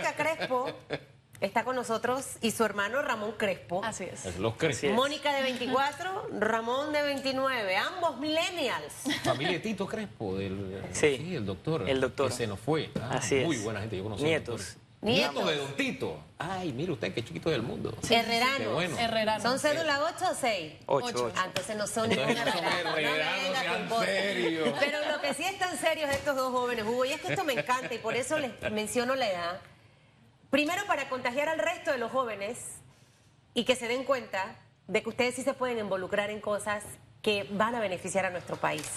Mónica 0.00 0.14
Crespo 0.16 0.66
está 1.40 1.64
con 1.64 1.76
nosotros 1.76 2.24
y 2.40 2.50
su 2.50 2.64
hermano 2.64 3.02
Ramón 3.02 3.32
Crespo. 3.32 3.82
Así 3.84 4.04
es. 4.04 4.24
Es 4.26 4.38
Los 4.38 4.56
Crespo. 4.56 4.88
Mónica 4.90 5.32
de 5.34 5.42
24, 5.42 6.28
Ramón 6.38 6.92
de 6.92 7.02
29, 7.02 7.76
ambos 7.76 8.18
millennials. 8.18 8.92
Familia 9.24 9.52
de 9.52 9.60
Tito 9.60 9.86
Crespo, 9.86 10.36
del, 10.36 10.82
Sí. 10.92 11.34
el 11.36 11.46
doctor. 11.46 11.88
El 11.88 12.00
doctor. 12.00 12.28
Que 12.28 12.34
se 12.36 12.46
nos 12.46 12.60
fue. 12.60 12.90
Ah, 13.00 13.10
Así 13.18 13.36
es. 13.36 13.46
Muy 13.46 13.58
buena 13.58 13.80
gente, 13.80 13.96
yo 13.96 14.02
conocí. 14.04 14.24
Nietos. 14.24 14.76
Nietos. 15.02 15.32
Nietos 15.34 15.50
de 15.50 15.56
Don 15.56 15.76
Tito. 15.76 16.18
Ay, 16.38 16.72
mire 16.74 16.92
usted, 16.92 17.14
qué 17.14 17.24
chiquito 17.24 17.48
del 17.48 17.62
mundo. 17.62 17.94
Herreranos. 18.10 18.58
Qué 18.58 18.66
bueno. 18.68 18.98
Herreranos. 18.98 19.42
¿Son 19.42 19.58
cédula 19.58 20.02
8 20.04 20.24
o 20.30 20.34
6? 20.34 20.72
Ocho, 20.86 21.06
Ocho. 21.06 21.24
ocho. 21.26 21.34
Ah, 21.38 21.44
entonces 21.46 21.76
no 21.76 21.86
son 21.86 22.12
Entonces 22.12 22.36
no. 22.36 22.44
No 22.44 22.96
herreranos, 22.98 23.88
cosas. 23.88 24.04
serios. 24.06 24.68
Pero 24.78 24.98
lo 25.10 25.20
que 25.22 25.32
sí 25.32 25.44
están 25.44 25.78
serios 25.78 26.10
estos 26.10 26.36
dos 26.36 26.52
jóvenes, 26.52 26.84
Hugo, 26.84 27.06
y 27.06 27.12
es 27.12 27.20
que 27.22 27.28
esto 27.28 27.44
me 27.44 27.54
encanta 27.54 27.94
y 27.94 27.98
por 27.98 28.14
eso 28.14 28.38
les 28.38 28.50
menciono 28.72 29.14
la 29.14 29.30
edad. 29.30 29.60
Primero, 30.50 30.84
para 30.86 31.08
contagiar 31.08 31.48
al 31.48 31.58
resto 31.58 31.92
de 31.92 31.98
los 31.98 32.10
jóvenes 32.10 32.58
y 33.54 33.64
que 33.64 33.76
se 33.76 33.88
den 33.88 34.04
cuenta 34.04 34.56
de 34.88 35.02
que 35.02 35.08
ustedes 35.08 35.34
sí 35.36 35.42
se 35.42 35.54
pueden 35.54 35.78
involucrar 35.78 36.30
en 36.30 36.40
cosas 36.40 36.84
que 37.22 37.46
van 37.52 37.74
a 37.74 37.80
beneficiar 37.80 38.24
a 38.26 38.30
nuestro 38.30 38.56
país. 38.56 38.88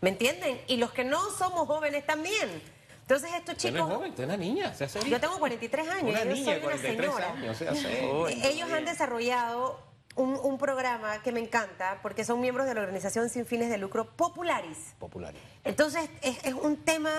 ¿Me 0.00 0.10
entienden? 0.10 0.60
Y 0.66 0.76
los 0.78 0.92
que 0.92 1.04
no 1.04 1.20
somos 1.30 1.66
jóvenes 1.66 2.06
también. 2.06 2.62
Entonces 3.02 3.30
estos 3.34 3.56
chicos... 3.56 3.80
es 3.80 3.94
joven, 3.94 4.10
usted 4.10 4.22
es 4.22 4.28
una 4.28 4.36
niña. 4.38 4.74
Se 4.74 4.84
hace 4.84 5.08
Yo 5.08 5.20
tengo 5.20 5.38
43 5.38 5.88
años, 5.88 6.02
una 6.10 6.24
yo 6.24 6.32
niña 6.32 6.44
soy 6.44 6.54
una 6.54 6.62
43 6.62 7.06
señora. 7.10 7.32
años. 7.32 7.56
Se 7.56 7.68
hace. 7.68 8.48
Ellos 8.48 8.72
han 8.72 8.84
desarrollado 8.84 9.80
un, 10.14 10.38
un 10.42 10.58
programa 10.58 11.22
que 11.22 11.32
me 11.32 11.40
encanta 11.40 11.98
porque 12.02 12.24
son 12.24 12.40
miembros 12.40 12.66
de 12.66 12.74
la 12.74 12.80
organización 12.80 13.28
sin 13.28 13.44
fines 13.44 13.68
de 13.70 13.78
lucro 13.78 14.06
Popularis. 14.16 14.94
Popular. 14.98 15.34
Entonces 15.64 16.08
es, 16.22 16.42
es 16.44 16.54
un 16.54 16.76
tema 16.78 17.12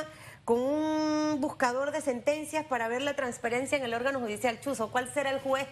con 0.45 0.59
un 0.59 1.41
buscador 1.41 1.91
de 1.91 2.01
sentencias 2.01 2.65
para 2.65 2.87
ver 2.87 3.01
la 3.01 3.15
transparencia 3.15 3.77
en 3.77 3.83
el 3.83 3.93
órgano 3.93 4.19
judicial. 4.19 4.59
Chuzo, 4.59 4.91
¿cuál 4.91 5.11
será 5.13 5.29
el 5.31 5.39
juez 5.39 5.67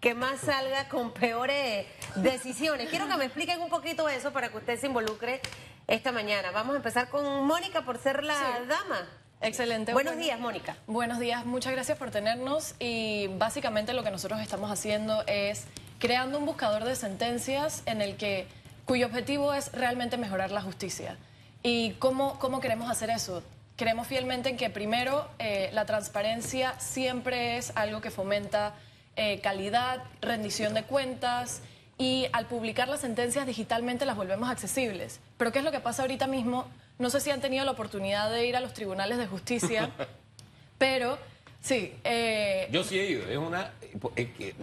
que 0.00 0.14
más 0.14 0.40
salga 0.40 0.88
con 0.88 1.12
peores 1.12 1.86
decisiones? 2.16 2.88
Quiero 2.90 3.08
que 3.08 3.16
me 3.16 3.24
expliquen 3.24 3.60
un 3.60 3.70
poquito 3.70 4.08
eso 4.08 4.32
para 4.32 4.50
que 4.50 4.58
usted 4.58 4.78
se 4.78 4.86
involucre 4.86 5.40
esta 5.86 6.12
mañana. 6.12 6.50
Vamos 6.52 6.74
a 6.74 6.76
empezar 6.76 7.08
con 7.08 7.44
Mónica 7.46 7.82
por 7.84 7.98
ser 7.98 8.22
la 8.24 8.34
Sí. 8.34 8.68
dama. 8.68 9.08
Excelente. 9.40 9.92
Buenos 9.92 10.14
Bueno, 10.14 10.24
días, 10.24 10.40
Mónica. 10.40 10.76
Buenos 10.86 11.18
días, 11.18 11.44
muchas 11.44 11.72
gracias 11.72 11.98
por 11.98 12.10
tenernos 12.10 12.74
y 12.78 13.26
básicamente 13.36 13.92
lo 13.92 14.02
que 14.02 14.10
nosotros 14.10 14.40
estamos 14.40 14.70
haciendo 14.70 15.22
es 15.26 15.64
creando 15.98 16.38
un 16.38 16.46
buscador 16.46 16.84
de 16.84 16.96
sentencias 16.96 17.82
en 17.86 18.00
el 18.00 18.16
que 18.16 18.46
cuyo 18.86 19.06
objetivo 19.06 19.52
es 19.52 19.72
realmente 19.72 20.16
mejorar 20.16 20.50
la 20.50 20.62
justicia. 20.62 21.18
¿Y 21.62 21.92
cómo, 21.94 22.38
cómo 22.38 22.60
queremos 22.60 22.90
hacer 22.90 23.10
eso? 23.10 23.42
Creemos 23.76 24.06
fielmente 24.06 24.48
en 24.50 24.56
que 24.56 24.70
primero 24.70 25.28
eh, 25.38 25.70
la 25.72 25.84
transparencia 25.84 26.78
siempre 26.78 27.56
es 27.56 27.72
algo 27.76 28.00
que 28.00 28.10
fomenta 28.12 28.74
eh, 29.16 29.40
calidad, 29.40 30.02
rendición 30.20 30.74
de 30.74 30.84
cuentas 30.84 31.60
y 31.98 32.26
al 32.32 32.46
publicar 32.46 32.86
las 32.88 33.00
sentencias 33.00 33.46
digitalmente 33.46 34.04
las 34.06 34.16
volvemos 34.16 34.48
accesibles. 34.48 35.20
Pero 35.36 35.50
¿qué 35.52 35.58
es 35.58 35.64
lo 35.64 35.72
que 35.72 35.80
pasa 35.80 36.02
ahorita 36.02 36.26
mismo? 36.28 36.66
No 36.98 37.10
sé 37.10 37.20
si 37.20 37.30
han 37.30 37.40
tenido 37.40 37.64
la 37.64 37.72
oportunidad 37.72 38.30
de 38.30 38.46
ir 38.46 38.56
a 38.56 38.60
los 38.60 38.72
tribunales 38.74 39.18
de 39.18 39.26
justicia, 39.26 39.90
pero 40.78 41.18
sí, 41.60 41.94
eh, 42.04 42.68
Yo 42.70 42.84
sí 42.84 42.98
he 42.98 43.10
ido. 43.10 43.28
Es 43.28 43.38
una, 43.38 43.72
es 44.14 44.28
que- 44.34 44.54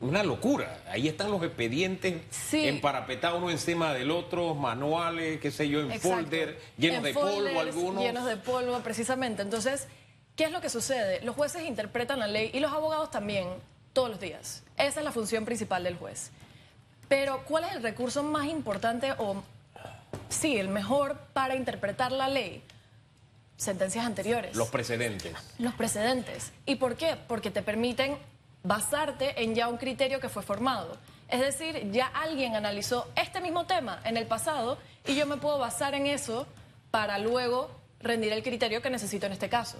una 0.00 0.22
locura. 0.22 0.80
Ahí 0.88 1.08
están 1.08 1.30
los 1.30 1.42
expedientes 1.42 2.22
Sí. 2.30 2.68
emparapetados 2.68 3.38
uno 3.38 3.50
encima 3.50 3.92
del 3.92 4.10
otro, 4.10 4.54
manuales, 4.54 5.40
qué 5.40 5.50
sé 5.50 5.68
yo, 5.68 5.80
en 5.80 5.90
Exacto. 5.90 6.16
folder, 6.18 6.60
llenos 6.76 6.98
En 6.98 7.02
de 7.02 7.12
polvo 7.14 7.60
algunos. 7.60 8.02
Llenos 8.04 8.24
de 8.26 8.36
polvo, 8.36 8.78
precisamente. 8.80 9.42
Entonces, 9.42 9.88
¿qué 10.36 10.44
es 10.44 10.52
lo 10.52 10.60
que 10.60 10.68
sucede? 10.70 11.20
Los 11.22 11.34
jueces 11.34 11.62
interpretan 11.64 12.20
la 12.20 12.28
ley 12.28 12.50
y 12.54 12.60
los 12.60 12.72
abogados 12.72 13.10
también, 13.10 13.48
todos 13.92 14.10
los 14.10 14.20
días. 14.20 14.62
Esa 14.76 15.00
es 15.00 15.04
la 15.04 15.10
función 15.12 15.44
principal 15.44 15.82
del 15.82 15.96
juez. 15.96 16.30
Pero, 17.08 17.42
¿cuál 17.46 17.64
es 17.64 17.72
el 17.72 17.82
recurso 17.82 18.22
más 18.22 18.46
importante 18.46 19.12
o, 19.18 19.42
sí, 20.28 20.58
el 20.58 20.68
mejor 20.68 21.18
para 21.32 21.56
interpretar 21.56 22.12
la 22.12 22.28
ley? 22.28 22.62
Sentencias 23.56 24.06
anteriores. 24.06 24.54
Los 24.54 24.68
precedentes. 24.68 25.32
Los 25.58 25.74
precedentes. 25.74 26.52
¿Y 26.66 26.76
por 26.76 26.94
qué? 26.96 27.16
Porque 27.26 27.50
te 27.50 27.62
permiten 27.62 28.16
basarte 28.62 29.42
en 29.42 29.54
ya 29.54 29.68
un 29.68 29.76
criterio 29.76 30.20
que 30.20 30.28
fue 30.28 30.42
formado. 30.42 30.96
Es 31.28 31.40
decir, 31.40 31.90
ya 31.92 32.06
alguien 32.06 32.56
analizó 32.56 33.06
este 33.16 33.40
mismo 33.40 33.66
tema 33.66 34.00
en 34.04 34.16
el 34.16 34.26
pasado 34.26 34.78
y 35.06 35.14
yo 35.14 35.26
me 35.26 35.36
puedo 35.36 35.58
basar 35.58 35.94
en 35.94 36.06
eso 36.06 36.46
para 36.90 37.18
luego 37.18 37.70
rendir 38.00 38.32
el 38.32 38.42
criterio 38.42 38.80
que 38.80 38.90
necesito 38.90 39.26
en 39.26 39.32
este 39.32 39.48
caso. 39.48 39.76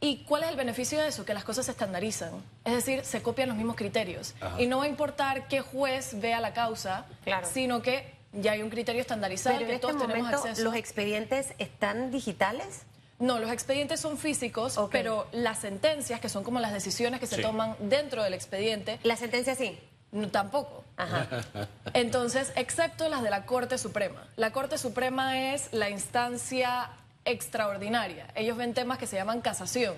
¿Y 0.00 0.24
cuál 0.24 0.42
es 0.42 0.48
el 0.50 0.56
beneficio 0.56 1.00
de 1.00 1.06
eso? 1.08 1.24
Que 1.24 1.32
las 1.34 1.44
cosas 1.44 1.66
se 1.66 1.70
estandarizan. 1.70 2.32
Es 2.64 2.72
decir, 2.74 3.04
se 3.04 3.22
copian 3.22 3.48
los 3.48 3.56
mismos 3.56 3.76
criterios. 3.76 4.34
Ajá. 4.40 4.60
Y 4.60 4.66
no 4.66 4.78
va 4.78 4.84
a 4.84 4.88
importar 4.88 5.46
qué 5.46 5.60
juez 5.60 6.20
vea 6.20 6.40
la 6.40 6.52
causa, 6.52 7.06
Claro. 7.22 7.46
sino 7.52 7.82
que 7.82 8.12
ya 8.32 8.52
hay 8.52 8.62
un 8.62 8.70
criterio 8.70 9.00
estandarizado 9.00 9.54
Pero 9.56 9.62
en 9.62 9.68
que 9.68 9.74
este 9.76 9.86
todos 9.86 10.00
tenemos 10.02 10.24
momento, 10.26 10.48
acceso. 10.48 10.64
¿los 10.64 10.74
expedientes 10.74 11.54
están 11.58 12.10
digitales? 12.10 12.82
No, 13.22 13.38
los 13.38 13.52
expedientes 13.52 14.00
son 14.00 14.18
físicos, 14.18 14.78
pero 14.90 15.28
las 15.32 15.58
sentencias, 15.60 16.18
que 16.20 16.28
son 16.28 16.42
como 16.42 16.58
las 16.58 16.72
decisiones 16.72 17.20
que 17.20 17.26
se 17.28 17.36
Sí. 17.36 17.42
toman 17.42 17.76
dentro 17.78 18.22
del 18.24 18.34
expediente, 18.34 18.98
La 19.04 19.16
sentencia 19.16 19.54
sí. 19.54 19.78
no, 20.10 20.28
tampoco. 20.28 20.84
Ajá. 20.96 21.28
Entonces, 21.94 22.52
excepto 22.56 23.08
las 23.08 23.22
de 23.22 23.30
la 23.30 23.46
Corte 23.46 23.78
Suprema. 23.78 24.26
La 24.36 24.50
Corte 24.50 24.76
Suprema 24.76 25.52
es 25.54 25.72
la 25.72 25.88
instancia 25.88 26.90
extraordinaria. 27.24 28.26
Ellos 28.34 28.56
ven 28.56 28.74
temas 28.74 28.98
que 28.98 29.06
se 29.06 29.16
llaman 29.16 29.40
casación, 29.40 29.94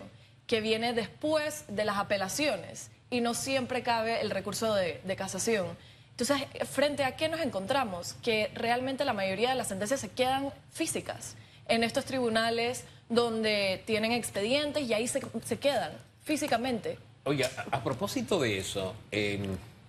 que 0.47 0.61
viene 0.61 0.93
después 0.93 1.65
de 1.69 1.85
las 1.85 1.97
apelaciones 1.97 2.91
y 3.11 3.21
no 3.23 3.33
siempre 3.35 3.83
cabe 3.83 4.21
el 4.21 4.31
recurso 4.31 4.75
de, 4.75 5.01
de 5.05 5.17
casación. 5.17 5.67
Entonces, 6.11 6.47
frente 6.71 7.05
a 7.05 7.17
qué 7.17 7.29
nos 7.29 7.41
encontramos? 7.41 8.15
Que 8.23 8.51
realmente 8.55 9.05
la 9.05 9.15
mayoría 9.15 9.49
de 9.49 9.55
las 9.57 9.69
sentencias 9.69 10.01
se 10.01 10.11
quedan 10.11 10.53
físicas 10.73 11.35
en 11.67 11.83
estos 11.83 12.05
tribunales 12.05 12.85
donde 13.15 13.83
tienen 13.87 14.13
expedientes 14.13 14.83
y 14.83 14.93
ahí 14.93 15.09
se, 15.09 15.21
quedan 15.59 15.93
físicamente. 16.25 16.99
Oiga, 17.25 17.51
a, 17.71 17.83
propósito 17.83 18.41
de 18.41 18.59
eso, 18.59 18.95
eh, 19.11 19.41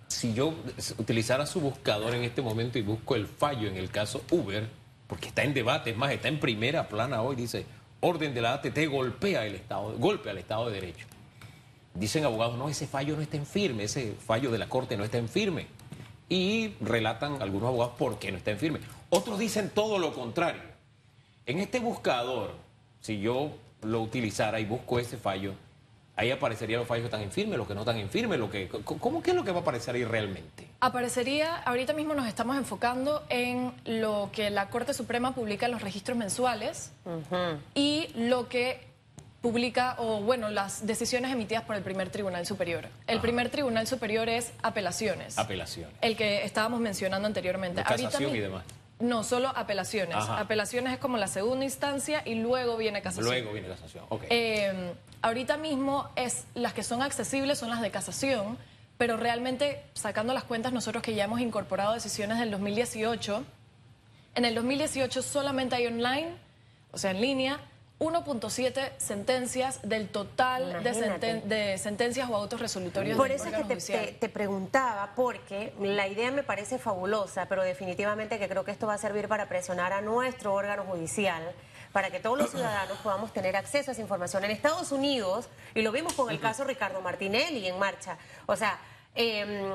si 0.08 0.32
yo 0.32 0.54
utilizara 0.98 1.46
su 1.46 1.60
buscador 1.60 2.14
en 2.14 2.24
este 2.24 2.42
momento 2.42 2.78
y 2.78 2.82
busco 2.82 3.14
el 3.14 3.26
fallo 3.26 3.68
en 3.68 3.76
el 3.76 3.90
caso 3.90 4.22
Uber, 4.30 4.66
porque 5.06 5.28
está 5.28 5.42
en 5.42 5.54
debate, 5.54 5.90
es 5.90 5.96
más, 5.96 6.12
está 6.12 6.28
en 6.28 6.40
primera 6.40 6.88
plana 6.88 7.22
hoy, 7.22 7.36
dice, 7.36 7.66
orden 8.00 8.34
de 8.34 8.40
la 8.40 8.54
ATT 8.54 8.78
golpea 8.90 9.46
el 9.46 9.54
Estado, 9.54 9.96
golpe 9.98 10.30
al 10.30 10.38
Estado 10.38 10.70
de 10.70 10.80
Derecho. 10.80 11.06
Dicen 11.94 12.24
abogados, 12.24 12.58
no, 12.58 12.68
ese 12.68 12.86
fallo 12.86 13.16
no 13.16 13.22
está 13.22 13.36
en 13.36 13.46
firme, 13.46 13.84
ese 13.84 14.14
fallo 14.14 14.50
de 14.50 14.58
la 14.58 14.68
Corte 14.68 14.96
no 14.96 15.04
está 15.04 15.18
en 15.18 15.28
firme. 15.28 15.66
Y 16.28 16.74
relatan 16.80 17.40
algunos 17.40 17.68
abogados 17.68 17.94
por 17.96 18.18
qué 18.18 18.32
no 18.32 18.38
está 18.38 18.50
en 18.50 18.58
firme. 18.58 18.80
Otros 19.10 19.38
dicen 19.38 19.70
todo 19.70 19.98
lo 19.98 20.12
contrario. 20.12 20.62
En 21.46 21.60
este 21.60 21.78
buscador, 21.78 22.54
si 23.06 23.20
yo 23.20 23.50
lo 23.82 24.00
utilizara 24.02 24.58
y 24.58 24.64
busco 24.64 24.98
ese 24.98 25.16
fallo, 25.16 25.52
ahí 26.16 26.32
aparecerían 26.32 26.80
los 26.80 26.88
fallos 26.88 27.02
que 27.02 27.06
están 27.06 27.20
en 27.22 27.30
firme, 27.30 27.56
los 27.56 27.68
que 27.68 27.74
no 27.74 27.82
están 27.82 27.98
en 27.98 28.08
firme, 28.10 28.36
lo 28.36 28.50
que, 28.50 28.68
¿cómo 28.68 29.22
qué 29.22 29.30
es 29.30 29.36
lo 29.36 29.44
que 29.44 29.52
va 29.52 29.58
a 29.58 29.60
aparecer 29.60 29.94
ahí 29.94 30.04
realmente? 30.04 30.66
Aparecería, 30.80 31.54
ahorita 31.56 31.92
mismo 31.92 32.14
nos 32.14 32.26
estamos 32.26 32.56
enfocando 32.56 33.22
en 33.28 33.72
lo 33.84 34.30
que 34.32 34.50
la 34.50 34.68
Corte 34.70 34.92
Suprema 34.92 35.34
publica 35.36 35.66
en 35.66 35.72
los 35.72 35.82
registros 35.82 36.16
mensuales 36.18 36.90
y 37.76 38.08
lo 38.16 38.48
que 38.48 38.80
publica, 39.40 39.94
o 39.98 40.20
bueno, 40.22 40.50
las 40.50 40.84
decisiones 40.84 41.30
emitidas 41.30 41.62
por 41.62 41.76
el 41.76 41.82
primer 41.82 42.08
Tribunal 42.10 42.44
Superior. 42.46 42.88
El 43.06 43.20
primer 43.20 43.48
Tribunal 43.50 43.86
Superior 43.86 44.28
es 44.28 44.52
apelaciones. 44.64 45.38
Apelaciones. 45.38 45.94
El 46.00 46.16
que 46.16 46.44
estábamos 46.44 46.80
mencionando 46.80 47.28
anteriormente. 47.28 47.82
De 47.82 47.84
casación 47.84 48.32
mi- 48.32 48.38
y 48.38 48.40
demás. 48.40 48.64
No, 48.98 49.24
solo 49.24 49.52
apelaciones. 49.54 50.16
Ajá. 50.16 50.40
Apelaciones 50.40 50.92
es 50.94 50.98
como 50.98 51.18
la 51.18 51.28
segunda 51.28 51.64
instancia 51.64 52.22
y 52.24 52.36
luego 52.36 52.76
viene 52.76 53.02
casación. 53.02 53.26
Luego 53.26 53.52
viene 53.52 53.68
casación. 53.68 54.04
Ok. 54.08 54.24
Eh, 54.30 54.94
ahorita 55.22 55.56
mismo 55.56 56.08
es 56.16 56.44
las 56.54 56.72
que 56.72 56.82
son 56.82 57.02
accesibles 57.02 57.58
son 57.58 57.70
las 57.70 57.82
de 57.82 57.90
casación, 57.90 58.56
pero 58.96 59.16
realmente 59.16 59.82
sacando 59.92 60.32
las 60.32 60.44
cuentas 60.44 60.72
nosotros 60.72 61.02
que 61.02 61.14
ya 61.14 61.24
hemos 61.24 61.40
incorporado 61.40 61.92
decisiones 61.92 62.38
del 62.38 62.50
2018, 62.50 63.44
en 64.34 64.44
el 64.44 64.54
2018 64.54 65.22
solamente 65.22 65.76
hay 65.76 65.86
online, 65.86 66.28
o 66.92 66.98
sea, 66.98 67.10
en 67.10 67.20
línea, 67.20 67.60
1.7 67.98 68.92
sentencias 68.98 69.80
del 69.82 70.08
total 70.10 70.82
de, 70.82 70.90
Imagínate. 70.90 71.32
senten- 71.32 71.42
de 71.44 71.78
sentencias 71.78 72.28
o 72.28 72.36
autos 72.36 72.60
resolutorios 72.60 73.16
Por 73.16 73.30
eso 73.30 73.46
es 73.48 73.84
que 73.86 74.12
te 74.20 74.28
preguntaba, 74.28 75.12
porque 75.16 75.72
la 75.80 76.06
idea 76.06 76.30
me 76.30 76.42
parece 76.42 76.78
fabulosa, 76.78 77.46
pero 77.48 77.62
definitivamente 77.62 78.38
que 78.38 78.48
creo 78.48 78.64
que 78.64 78.70
esto 78.70 78.86
va 78.86 78.94
a 78.94 78.98
servir 78.98 79.28
para 79.28 79.48
presionar 79.48 79.94
a 79.94 80.02
nuestro 80.02 80.52
órgano 80.52 80.84
judicial, 80.84 81.42
para 81.92 82.10
que 82.10 82.20
todos 82.20 82.36
los 82.36 82.50
ciudadanos 82.50 82.98
podamos 82.98 83.32
tener 83.32 83.56
acceso 83.56 83.90
a 83.90 83.92
esa 83.92 84.02
información. 84.02 84.44
En 84.44 84.50
Estados 84.50 84.92
Unidos, 84.92 85.48
y 85.74 85.80
lo 85.80 85.90
vimos 85.90 86.12
con 86.12 86.28
el 86.30 86.38
caso 86.38 86.64
Ricardo 86.64 87.00
Martinelli 87.00 87.66
en 87.66 87.78
marcha, 87.78 88.18
o 88.44 88.56
sea, 88.56 88.78
em, 89.14 89.72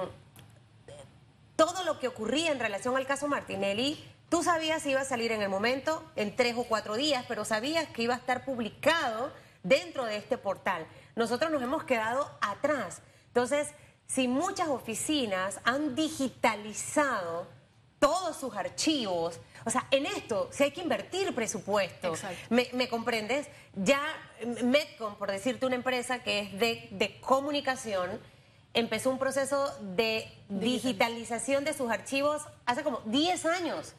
todo 1.55 1.83
lo 1.83 1.99
que 1.99 2.07
ocurría 2.07 2.51
en 2.51 2.59
relación 2.59 2.95
al 2.95 3.07
caso 3.07 3.27
Martinelli, 3.27 4.03
tú 4.31 4.43
sabías 4.43 4.81
si 4.81 4.91
iba 4.91 5.01
a 5.01 5.05
salir 5.05 5.33
en 5.33 5.41
el 5.41 5.49
momento, 5.49 6.09
en 6.15 6.33
tres 6.33 6.55
o 6.57 6.63
cuatro 6.63 6.95
días, 6.95 7.25
pero 7.27 7.43
sabías 7.43 7.89
que 7.89 8.03
iba 8.03 8.15
a 8.15 8.17
estar 8.17 8.45
publicado 8.45 9.31
dentro 9.61 10.05
de 10.05 10.15
este 10.15 10.37
portal. 10.37 10.87
nosotros 11.15 11.51
nos 11.51 11.61
hemos 11.61 11.83
quedado 11.83 12.31
atrás. 12.39 13.01
Entonces, 13.27 13.67
si 14.07 14.29
muchas 14.29 14.69
oficinas 14.69 15.59
han 15.65 15.95
digitalizado 15.95 17.45
todos 17.99 18.37
sus 18.37 18.55
archivos, 18.55 19.41
o 19.65 19.69
sea, 19.69 19.85
en 19.91 20.05
esto 20.05 20.49
si 20.51 20.63
hay 20.63 20.71
que 20.71 20.81
invertir 20.81 21.35
presupuesto. 21.35 22.07
Exacto. 22.07 22.37
¿Me, 22.49 22.69
me 22.71 22.87
comprendes? 22.87 23.47
Ya 23.75 24.01
Medcom, 24.63 25.15
por 25.15 25.29
decirte 25.29 25.65
una 25.65 25.75
empresa 25.75 26.23
que 26.23 26.39
es 26.39 26.59
de, 26.59 26.87
de 26.91 27.19
comunicación, 27.19 28.09
empezó 28.73 29.09
un 29.09 29.19
proceso 29.19 29.77
de 29.81 30.31
digitalización 30.47 31.65
de 31.65 31.73
sus 31.73 31.91
archivos 31.91 32.43
hace 32.65 32.81
como 32.81 33.01
10 33.05 33.45
años. 33.45 33.93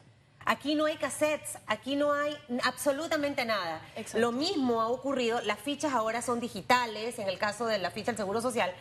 Aquí 0.45 0.75
no 0.75 0.85
hay 0.85 0.97
cassettes, 0.97 1.57
aquí 1.67 1.95
no 1.95 2.13
hay 2.13 2.37
absolutamente 2.63 3.45
nada. 3.45 3.81
Exacto. 3.95 4.19
Lo 4.19 4.31
mismo 4.31 4.81
ha 4.81 4.87
ocurrido, 4.87 5.39
las 5.41 5.59
fichas 5.59 5.93
ahora 5.93 6.21
son 6.21 6.39
digitales, 6.39 7.17
en 7.19 7.29
el 7.29 7.39
caso 7.39 7.65
de 7.65 7.77
la 7.77 7.91
ficha 7.91 8.11
del 8.11 8.17
Seguro 8.17 8.41
Social. 8.41 8.73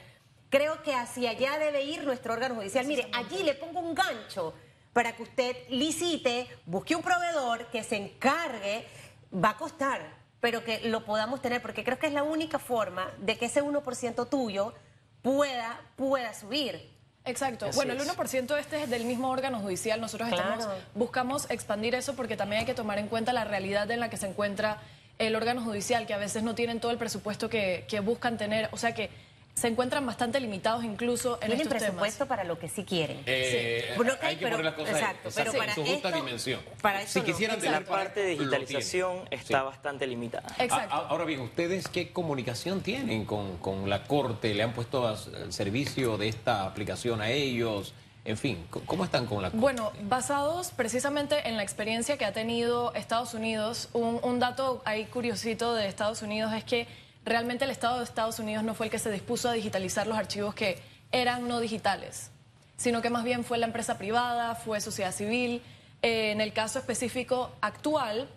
Creo 0.50 0.82
que 0.82 0.94
hacia 0.94 1.30
allá 1.30 1.58
debe 1.58 1.84
ir 1.84 2.04
nuestro 2.04 2.32
órgano 2.32 2.56
judicial. 2.56 2.86
Mire, 2.86 3.08
allí 3.12 3.42
le 3.42 3.54
pongo 3.54 3.80
un 3.80 3.94
gancho 3.94 4.54
para 4.92 5.16
que 5.16 5.22
usted 5.22 5.56
licite, 5.70 6.48
busque 6.66 6.94
un 6.94 7.02
proveedor 7.02 7.66
que 7.68 7.82
se 7.82 7.96
encargue, 7.96 8.86
va 9.32 9.50
a 9.50 9.56
costar, 9.56 10.16
pero 10.40 10.64
que 10.64 10.88
lo 10.88 11.04
podamos 11.04 11.40
tener, 11.40 11.62
porque 11.62 11.84
creo 11.84 11.98
que 11.98 12.08
es 12.08 12.12
la 12.12 12.24
única 12.24 12.58
forma 12.58 13.10
de 13.18 13.38
que 13.38 13.46
ese 13.46 13.62
1% 13.62 14.28
tuyo 14.28 14.74
pueda, 15.22 15.80
pueda 15.96 16.34
subir. 16.34 16.91
Exacto. 17.24 17.66
Así 17.66 17.76
bueno, 17.76 17.92
el 17.92 18.00
1% 18.00 18.58
este 18.58 18.82
es 18.82 18.90
del 18.90 19.04
mismo 19.04 19.30
órgano 19.30 19.60
judicial. 19.60 20.00
Nosotros 20.00 20.28
Claro. 20.28 20.54
estamos, 20.60 20.76
buscamos 20.94 21.50
expandir 21.50 21.94
eso 21.94 22.14
porque 22.14 22.36
también 22.36 22.60
hay 22.60 22.66
que 22.66 22.74
tomar 22.74 22.98
en 22.98 23.08
cuenta 23.08 23.32
la 23.32 23.44
realidad 23.44 23.90
en 23.90 24.00
la 24.00 24.10
que 24.10 24.16
se 24.16 24.26
encuentra 24.26 24.78
el 25.18 25.36
órgano 25.36 25.62
judicial, 25.62 26.06
que 26.06 26.14
a 26.14 26.18
veces 26.18 26.42
no 26.42 26.54
tienen 26.54 26.80
todo 26.80 26.90
el 26.90 26.98
presupuesto 26.98 27.48
que, 27.48 27.84
que 27.88 28.00
buscan 28.00 28.38
tener. 28.38 28.68
O 28.72 28.76
sea 28.76 28.92
que 28.94 29.10
se 29.54 29.68
encuentran 29.68 30.04
bastante 30.06 30.40
limitados 30.40 30.82
incluso 30.82 31.34
en 31.34 31.48
Tienen 31.48 31.60
estos 31.60 31.78
presupuesto 31.78 32.24
temas. 32.24 32.28
para 32.28 32.44
lo 32.44 32.58
que 32.58 32.68
sí 32.68 32.84
quieren. 32.84 33.22
Eh, 33.26 33.94
hay 34.22 34.36
que 34.36 34.44
pero- 34.44 34.56
poner 34.56 34.64
las 34.64 34.74
cosas 34.74 34.94
exacto, 34.94 35.28
exacto, 35.28 35.34
pero 35.34 35.52
en 35.52 35.58
para 35.58 35.74
su 35.74 35.80
justa 35.82 36.08
esto- 36.08 36.24
dimensión. 36.24 36.60
para 36.80 37.02
eso 37.02 37.12
si 37.12 37.18
no. 37.20 37.24
quisieran 37.26 37.56
Exacto. 37.56 37.72
La 37.72 37.84
tener 37.86 38.06
parte 38.06 38.20
de 38.20 38.26
digitalización 38.30 39.28
está 39.30 39.58
Sí. 39.60 39.64
bastante 39.66 40.06
limitada. 40.06 40.48
Exacto. 40.58 40.94
A- 40.94 40.98
a- 40.98 41.08
Ahora 41.08 41.24
bien, 41.26 41.40
¿ustedes 41.40 41.86
qué 41.88 42.10
comunicación 42.12 42.80
tienen 42.80 43.24
con, 43.26 43.58
con 43.58 43.90
la 43.90 44.04
Corte? 44.04 44.54
¿Le 44.54 44.62
han 44.62 44.72
puesto 44.72 45.06
al 45.06 45.52
servicio 45.52 46.16
de 46.16 46.28
esta 46.28 46.64
aplicación 46.64 47.20
a 47.20 47.30
ellos? 47.30 47.92
En 48.24 48.38
fin, 48.38 48.64
¿cómo 48.86 49.04
están 49.04 49.26
con 49.26 49.42
la 49.42 49.50
Corte? 49.50 49.60
Bueno, 49.60 49.92
basados 50.04 50.70
precisamente 50.70 51.48
en 51.48 51.56
la 51.56 51.62
experiencia 51.62 52.16
que 52.16 52.24
ha 52.24 52.32
tenido 52.32 52.94
Estados 52.94 53.34
Unidos, 53.34 53.88
un, 53.92 54.20
un 54.22 54.38
dato 54.38 54.80
ahí 54.84 55.04
curiosito 55.06 55.74
de 55.74 55.88
Estados 55.88 56.22
Unidos 56.22 56.52
es 56.54 56.62
que 56.64 56.86
realmente 57.24 57.64
el 57.64 57.70
Estado 57.70 57.98
de 57.98 58.04
Estados 58.04 58.38
Unidos 58.38 58.64
no 58.64 58.74
fue 58.74 58.86
el 58.86 58.90
que 58.92 58.98
se 58.98 59.10
dispuso 59.10 59.48
a 59.48 59.52
digitalizar 59.52 60.06
los 60.06 60.16
archivos 60.18 60.54
que 60.54 60.78
eran 61.12 61.46
no 61.48 61.60
digitales, 61.60 62.30
sino 62.76 63.02
que 63.02 63.10
más 63.10 63.24
bien 63.24 63.44
fue 63.44 63.58
la 63.58 63.66
empresa 63.66 63.98
privada, 63.98 64.54
fue 64.54 64.80
sociedad 64.80 65.12
civil. 65.12 65.62
Eh, 66.02 66.32
en 66.32 66.40
el 66.40 66.52
caso 66.52 66.78
específico 66.80 67.52
actual, 67.60 68.28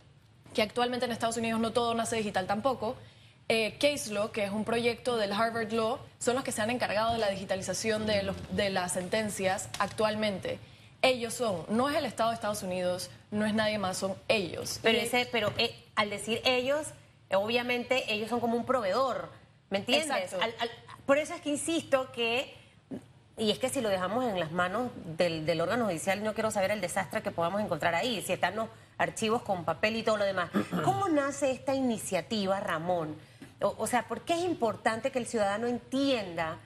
que 0.53 0.61
actualmente 0.61 1.05
en 1.05 1.11
Estados 1.11 1.37
Unidos 1.37 1.59
no 1.59 1.71
todo 1.71 1.95
nace 1.95 2.15
digital 2.17 2.45
tampoco, 2.45 2.95
eh, 3.49 3.77
Case 3.79 4.11
Law, 4.13 4.31
que 4.31 4.43
es 4.43 4.51
un 4.51 4.63
proyecto 4.65 5.17
del 5.17 5.31
Harvard 5.33 5.71
Law, 5.71 5.99
son 6.19 6.35
los 6.35 6.43
que 6.43 6.51
se 6.51 6.61
han 6.61 6.69
encargado 6.69 7.13
de 7.13 7.17
la 7.19 7.29
digitalización 7.29 8.05
de, 8.05 8.23
los- 8.23 8.35
de 8.55 8.69
las 8.69 8.93
sentencias 8.93 9.69
actualmente. 9.79 10.59
Ellos 11.01 11.33
son, 11.33 11.63
no 11.69 11.89
es 11.89 11.95
el 11.95 12.05
Estado 12.05 12.29
de 12.29 12.35
Estados 12.35 12.63
Unidos, 12.63 13.09
no 13.31 13.45
es 13.45 13.53
nadie 13.53 13.77
más, 13.77 13.97
son 13.97 14.15
ellos. 14.27 14.79
Pero, 14.81 14.97
Y- 14.99 15.01
ese, 15.01 15.27
pero 15.31 15.51
eh, 15.57 15.75
al 15.95 16.09
decir 16.09 16.41
ellos, 16.45 16.87
obviamente 17.33 18.11
ellos 18.13 18.29
son 18.29 18.39
como 18.39 18.55
un 18.57 18.65
proveedor, 18.65 19.29
¿me 19.69 19.79
entiendes? 19.79 20.09
Exacto. 20.31 20.37
Al- 20.43 20.55
al- 20.59 20.71
por 21.05 21.17
eso 21.17 21.33
es 21.35 21.41
que 21.41 21.49
insisto 21.49 22.11
que, 22.11 22.55
y 23.37 23.51
es 23.51 23.59
que 23.59 23.69
si 23.69 23.81
lo 23.81 23.89
dejamos 23.89 24.25
en 24.25 24.39
las 24.39 24.51
manos 24.51 24.91
del, 25.17 25.45
del 25.45 25.61
órgano 25.61 25.85
judicial, 25.85 26.23
no 26.23 26.33
quiero 26.33 26.51
saber 26.51 26.71
el 26.71 26.81
desastre 26.81 27.21
que 27.21 27.31
podamos 27.31 27.61
encontrar 27.61 27.93
ahí, 27.95 28.21
si 28.25 28.33
están 28.33 28.55
los 28.55 28.69
archivos 28.97 29.41
con 29.41 29.65
papel 29.65 29.97
y 29.97 30.03
todo 30.03 30.17
lo 30.17 30.23
demás. 30.25 30.49
¿Cómo 30.83 31.09
nace 31.09 31.51
esta 31.51 31.73
iniciativa, 31.75 32.59
Ramón? 32.59 33.15
O, 33.61 33.75
o 33.77 33.87
sea, 33.87 34.07
¿por 34.07 34.21
qué 34.21 34.33
es 34.33 34.41
importante 34.41 35.11
que 35.11 35.19
el 35.19 35.27
ciudadano 35.27 35.67
entienda 35.67 36.57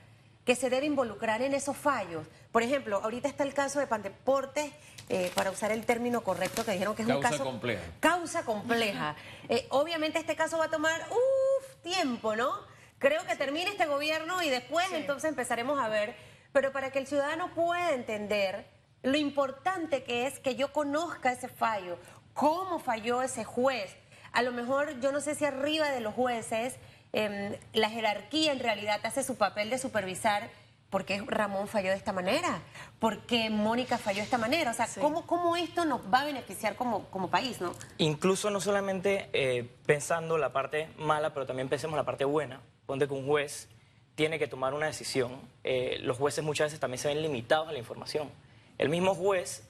que 0.46 0.56
se 0.56 0.70
debe 0.70 0.86
involucrar 0.86 1.42
en 1.42 1.54
esos 1.54 1.76
fallos? 1.78 2.26
Por 2.52 2.64
ejemplo, 2.64 3.00
ahorita 3.04 3.28
está 3.28 3.44
el 3.44 3.54
caso 3.54 3.80
de 3.80 3.88
Pandeportes, 3.88 4.72
eh, 5.10 5.32
para 5.36 5.52
usar 5.52 5.72
el 5.72 5.86
término 5.86 6.22
correcto 6.22 6.64
que 6.64 6.72
dijeron 6.72 6.96
que 6.96 7.02
es 7.02 7.08
un 7.08 7.16
Causa 7.16 7.30
caso 7.32 7.44
compleja. 7.44 7.82
causa 8.00 8.44
compleja. 8.44 9.16
Eh, 9.50 9.66
obviamente 9.72 10.20
este 10.20 10.36
caso 10.36 10.58
va 10.58 10.66
a 10.66 10.70
tomar 10.70 11.02
uf, 11.10 11.76
tiempo, 11.82 12.36
¿no? 12.36 12.52
Creo 13.00 13.26
que 13.26 13.36
termine 13.36 13.72
este 13.72 13.86
gobierno 13.86 14.42
y 14.44 14.50
después 14.50 14.86
entonces 14.92 15.30
empezaremos 15.30 15.80
a 15.80 15.88
ver, 15.90 16.16
pero 16.52 16.72
para 16.72 16.92
que 16.92 17.00
el 17.00 17.08
ciudadano 17.08 17.54
pueda 17.54 17.94
entender 17.94 18.66
lo 19.02 19.18
importante 19.18 20.04
que 20.04 20.28
es 20.28 20.40
que 20.40 20.56
yo 20.56 20.74
conozca 20.74 21.32
ese 21.32 21.48
fallo, 21.48 21.98
cómo 22.34 22.80
falló 22.80 23.22
ese 23.22 23.44
juez. 23.46 23.96
A 24.32 24.42
lo 24.44 24.52
mejor 24.52 25.00
yo 25.00 25.12
no 25.12 25.22
sé 25.22 25.34
si 25.36 25.46
arriba 25.46 25.90
de 25.90 26.02
los 26.02 26.14
jueces 26.14 26.76
em, 27.14 27.56
la 27.74 27.90
jerarquía 27.90 28.52
en 28.52 28.60
realidad 28.60 29.00
hace 29.04 29.24
su 29.24 29.38
papel 29.38 29.70
de 29.72 29.80
supervisar 29.80 30.50
por 30.89 31.06
qué 31.06 31.21
Ramón 31.25 31.68
falló 31.68 31.89
de 31.91 31.95
esta 31.97 32.12
manera, 32.13 32.62
por 33.00 33.19
qué 33.21 33.50
Mónica 33.50 33.97
falló 33.97 34.18
de 34.18 34.24
esta 34.24 34.38
manera. 34.38 34.71
O 34.71 34.74
sea, 34.74 34.88
Sí. 34.88 35.00
¿cómo, 35.00 35.25
cómo 35.27 35.56
esto 35.56 35.86
nos 35.86 36.01
va 36.12 36.21
a 36.21 36.25
beneficiar 36.25 36.75
como, 36.75 37.06
como 37.06 37.30
país, 37.30 37.62
no? 37.62 37.74
Incluso 38.00 38.50
no 38.50 38.59
solamente 38.59 39.30
eh, 39.33 39.69
pensando 39.86 40.38
la 40.38 40.51
parte 40.51 40.89
mala, 40.97 41.33
pero 41.33 41.45
también 41.45 41.69
pensemos 41.69 41.95
la 41.95 42.03
parte 42.06 42.25
buena. 42.25 42.62
Ponte 42.86 43.07
que 43.07 43.13
un 43.13 43.27
juez 43.27 43.69
tiene 44.15 44.39
que 44.39 44.47
tomar 44.47 44.74
una 44.74 44.88
decisión. 44.88 45.39
Eh, 45.63 45.97
los 46.01 46.18
jueces 46.18 46.44
muchas 46.44 46.65
veces 46.68 46.80
también 46.80 47.00
se 47.00 47.07
ven 47.09 47.21
limitados 47.21 47.69
a 47.69 47.71
la 47.71 47.80
información. 47.80 48.30
El 48.77 48.89
mismo 48.89 49.13
juez 49.13 49.69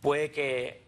puede 0.00 0.30
que 0.30 0.86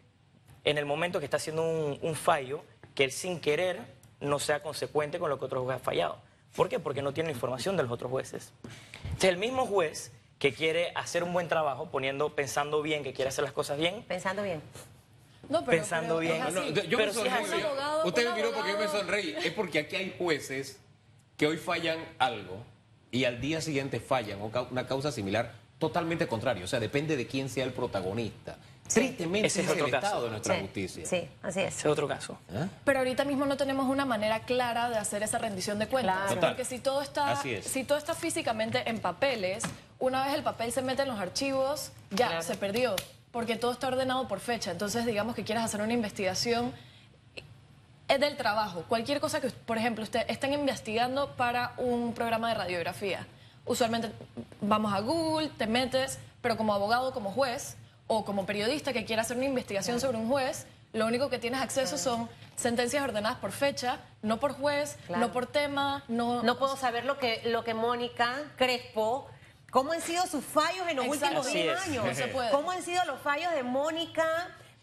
en 0.65 0.79
el 0.79 0.87
momento 0.87 1.19
que 1.19 1.25
está 1.27 1.37
haciendo 1.39 1.63
un, 1.63 1.99
un 2.01 2.15
fallo, 2.15 2.63
que 2.95 3.05
él 3.05 3.13
sin 3.13 3.41
querer 3.41 3.81
no 4.21 4.39
sea 4.39 4.63
consecuente 4.63 5.19
con 5.19 5.29
lo 5.29 5.39
que 5.39 5.45
otro 5.47 5.63
juez 5.65 5.77
ha 5.77 5.81
fallado. 5.81 6.19
¿Por 6.55 6.69
qué? 6.69 6.79
Porque 6.79 7.03
no 7.03 7.13
tiene 7.13 7.29
la 7.31 7.35
información 7.35 7.77
de 7.77 7.83
los 7.83 7.93
otros 7.93 8.11
jueces. 8.11 8.53
Entonces, 9.05 9.31
el 9.31 9.37
mismo 9.39 9.67
juez 9.67 10.13
que 10.39 10.53
quiere 10.53 10.93
hacer 10.95 11.23
un 11.25 11.33
buen 11.33 11.49
trabajo, 11.49 11.89
poniendo, 11.91 12.35
pensando 12.35 12.83
bien, 12.83 13.03
que 13.03 13.13
quiere 13.13 13.29
hacer 13.31 13.45
las 13.45 13.53
cosas 13.53 13.79
bien, 13.79 14.05
Pensando 14.07 14.43
bien. 14.43 14.61
No, 15.49 15.65
pero- 15.65 15.79
pensando 15.79 16.19
pero 16.19 16.33
bien. 16.33 16.39
No, 16.55 16.61
así. 16.61 16.71
no, 16.73 16.83
yo 16.85 16.97
Pero 16.99 17.13
me 17.13 17.19
sonreí. 17.31 17.63
abogado- 17.63 18.07
Usted 18.07 18.29
un 18.29 18.35
miró 18.35 18.53
porque 18.53 18.73
yo 18.73 18.79
me 18.79 18.89
sonreí. 18.89 19.35
Es 19.45 19.53
porque 19.53 19.79
aquí 19.81 19.97
hay 19.97 20.15
jueces 20.19 20.79
que 21.37 21.47
hoy 21.47 21.57
fallan 21.59 21.99
algo 22.19 22.57
y 23.11 23.25
al 23.25 23.41
día 23.41 23.61
siguiente 23.61 24.01
fallan 24.01 24.39
una 24.71 24.87
causa 24.87 25.13
similar 25.13 25.53
totalmente 25.79 26.27
contrario. 26.27 26.65
O 26.65 26.69
sea, 26.69 26.81
depende 26.81 27.17
de 27.17 27.27
quién 27.27 27.49
sea 27.51 27.65
el 27.65 27.73
protagonista. 27.73 28.57
Tristemente 28.93 29.47
Ese 29.47 29.63
es 29.63 29.67
es 29.67 29.73
el 29.73 29.81
otro 29.81 29.91
caso. 29.91 30.07
estado 30.07 30.25
de 30.25 30.31
nuestra 30.31 30.55
sí, 30.57 30.61
justicia. 30.61 31.07
Sí, 31.07 31.29
así 31.43 31.61
es. 31.61 31.69
ese 31.75 31.79
es 31.81 31.93
otro 31.93 32.07
caso. 32.07 32.39
¿Ah? 32.55 32.67
Pero 32.85 32.99
ahorita 32.99 33.25
mismo 33.25 33.47
no 33.47 33.57
tenemos 33.57 33.89
una 33.89 34.05
manera 34.05 34.41
clara 34.41 34.91
de 34.91 34.97
hacer 34.99 35.23
esa 35.23 35.39
rendición 35.39 35.79
de 35.79 35.87
cuentas. 35.89 36.33
Claro. 36.33 36.41
Porque 36.41 36.65
si 36.67 36.79
todo 36.79 37.01
está, 37.01 37.31
Así 37.33 37.55
es. 37.55 37.65
si 37.65 37.85
todo 37.85 37.97
está 37.97 38.15
físicamente 38.15 38.89
en 38.89 39.01
papeles, 39.01 39.65
una 39.99 40.25
vez 40.27 40.35
el 40.35 40.43
papel 40.43 40.71
se 40.71 40.83
mete 40.83 41.03
en 41.03 41.09
los 41.09 41.19
archivos, 41.19 41.93
ya 42.11 42.27
Claro. 42.29 42.43
se 42.43 42.57
perdió. 42.57 42.95
Porque 43.33 43.57
todo 43.57 43.73
está 43.73 43.89
ordenado 43.89 44.29
por 44.29 44.39
fecha. 44.41 44.71
Entonces, 44.71 45.07
digamos 45.07 45.35
que 45.35 45.45
quieras 45.45 45.65
hacer 45.65 45.81
una 45.81 45.93
investigación, 45.95 46.73
es 48.07 48.21
del 48.21 48.37
trabajo. 48.37 48.85
Cualquier 48.87 49.19
cosa 49.19 49.41
que, 49.41 49.49
por 49.49 49.79
ejemplo, 49.79 50.05
usted 50.05 50.25
estén 50.29 50.53
investigando 50.53 51.31
para 51.37 51.73
un 51.79 52.13
programa 52.13 52.49
de 52.51 52.55
radiografía. 52.55 53.27
Usualmente 53.65 54.13
vamos 54.61 54.93
a 54.93 55.01
Google, 55.01 55.49
te 55.57 55.67
metes, 55.67 56.19
pero 56.43 56.57
como 56.59 56.75
abogado, 56.75 57.13
como 57.15 57.33
juez 57.33 57.77
o 58.07 58.25
como 58.25 58.47
periodista 58.47 58.93
que 58.93 59.05
quiera 59.05 59.23
hacer 59.23 59.37
una 59.37 59.47
investigación 59.47 60.01
sobre 60.01 60.19
un 60.19 60.29
juez, 60.29 60.67
lo 60.93 61.07
único 61.07 61.29
que 61.31 61.39
tienes 61.39 61.61
acceso 61.61 61.99
son 61.99 62.29
sentencias 62.57 63.03
ordenadas 63.03 63.39
por 63.39 63.51
fecha, 63.51 63.99
no 64.23 64.39
por 64.39 64.53
juez, 64.53 64.97
Claro. 65.07 65.21
no 65.27 65.33
por 65.33 65.47
tema, 65.47 66.05
no... 66.09 66.43
No 66.43 66.59
puedo 66.59 66.77
saber 66.77 67.05
lo 67.05 67.19
que, 67.19 67.43
lo 67.47 67.65
que 67.65 67.75
Mónica 67.75 68.37
Crespo, 68.57 69.29
cómo 69.71 69.93
han 69.93 70.01
sido 70.01 70.25
sus 70.27 70.45
fallos 70.45 70.87
en 70.89 70.97
los 70.97 71.07
Exacto. 71.07 71.41
últimos 71.41 71.47
Así 71.49 71.63
10 71.63 71.77
es. 71.79 71.85
años. 71.89 72.05
No 72.05 72.15
se 72.15 72.27
puede. 72.29 72.51
¿Cómo 72.51 72.71
han 72.71 72.83
sido 72.83 73.05
los 73.07 73.21
fallos 73.21 73.53
de 73.53 73.63
Mónica? 73.65 74.25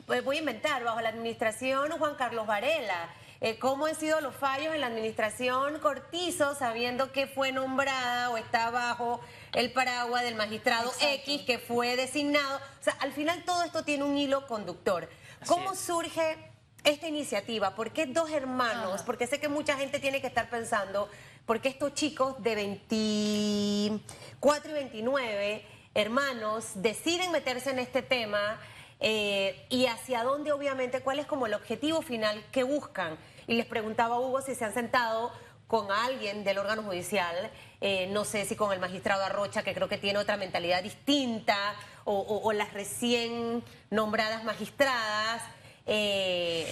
Pues 0.05 0.23
voy 0.25 0.37
a 0.37 0.39
inventar, 0.39 0.83
bajo 0.83 0.99
la 0.99 1.09
administración 1.09 1.91
Juan 1.97 2.15
Carlos 2.15 2.45
Varela. 2.45 3.07
Eh, 3.43 3.57
¿Cómo 3.57 3.87
han 3.87 3.95
sido 3.95 4.21
los 4.21 4.35
fallos 4.35 4.75
en 4.75 4.81
la 4.81 4.87
administración 4.87 5.79
Cortizo, 5.79 6.53
sabiendo 6.53 7.11
que 7.11 7.25
fue 7.25 7.51
nombrada 7.51 8.29
o 8.29 8.37
está 8.37 8.69
bajo 8.69 9.19
el 9.53 9.73
paraguas 9.73 10.21
del 10.21 10.35
magistrado 10.35 10.91
Exacto. 10.91 11.15
X 11.15 11.41
que 11.47 11.57
fue 11.57 11.95
designado? 11.95 12.57
O 12.57 12.83
sea, 12.83 12.93
al 12.99 13.11
final 13.13 13.43
todo 13.43 13.63
esto 13.63 13.83
tiene 13.83 14.03
un 14.03 14.15
hilo 14.15 14.45
conductor. 14.45 15.09
¿Cómo 15.47 15.73
es. 15.73 15.79
surge 15.79 16.37
esta 16.83 17.07
iniciativa? 17.07 17.73
¿Por 17.73 17.91
qué 17.91 18.05
dos 18.05 18.29
hermanos? 18.29 18.97
Ajá. 18.97 19.05
Porque 19.05 19.25
sé 19.25 19.39
que 19.39 19.47
mucha 19.47 19.75
gente 19.75 19.99
tiene 19.99 20.21
que 20.21 20.27
estar 20.27 20.47
pensando, 20.51 21.09
¿por 21.47 21.61
qué 21.61 21.69
estos 21.69 21.95
chicos 21.95 22.35
de 22.43 22.53
24 22.53 24.69
y 24.69 24.73
29 24.73 25.65
hermanos 25.95 26.73
deciden 26.75 27.31
meterse 27.31 27.71
en 27.71 27.79
este 27.79 28.03
tema? 28.03 28.59
Eh, 29.01 29.65
y 29.69 29.87
hacia 29.87 30.23
dónde, 30.23 30.51
obviamente, 30.51 31.01
cuál 31.01 31.19
es 31.19 31.25
como 31.25 31.47
el 31.47 31.53
objetivo 31.53 32.01
final 32.01 32.43
que 32.51 32.63
buscan. 32.63 33.17
Y 33.47 33.55
les 33.55 33.65
preguntaba 33.65 34.15
a 34.15 34.19
Hugo 34.19 34.41
si 34.41 34.55
se 34.55 34.63
han 34.63 34.73
sentado 34.73 35.31
con 35.67 35.91
alguien 35.91 36.43
del 36.43 36.57
órgano 36.57 36.83
judicial, 36.83 37.49
eh, 37.79 38.07
no 38.11 38.25
sé 38.25 38.43
si 38.45 38.57
con 38.57 38.73
el 38.73 38.79
magistrado 38.79 39.23
Arrocha, 39.23 39.63
que 39.63 39.73
creo 39.73 39.87
que 39.87 39.97
tiene 39.97 40.19
otra 40.19 40.35
mentalidad 40.35 40.83
distinta, 40.83 41.55
o, 42.03 42.51
las 42.51 42.73
recién 42.73 43.63
nombradas 43.89 44.43
magistradas. 44.43 45.41
eh, 45.85 46.67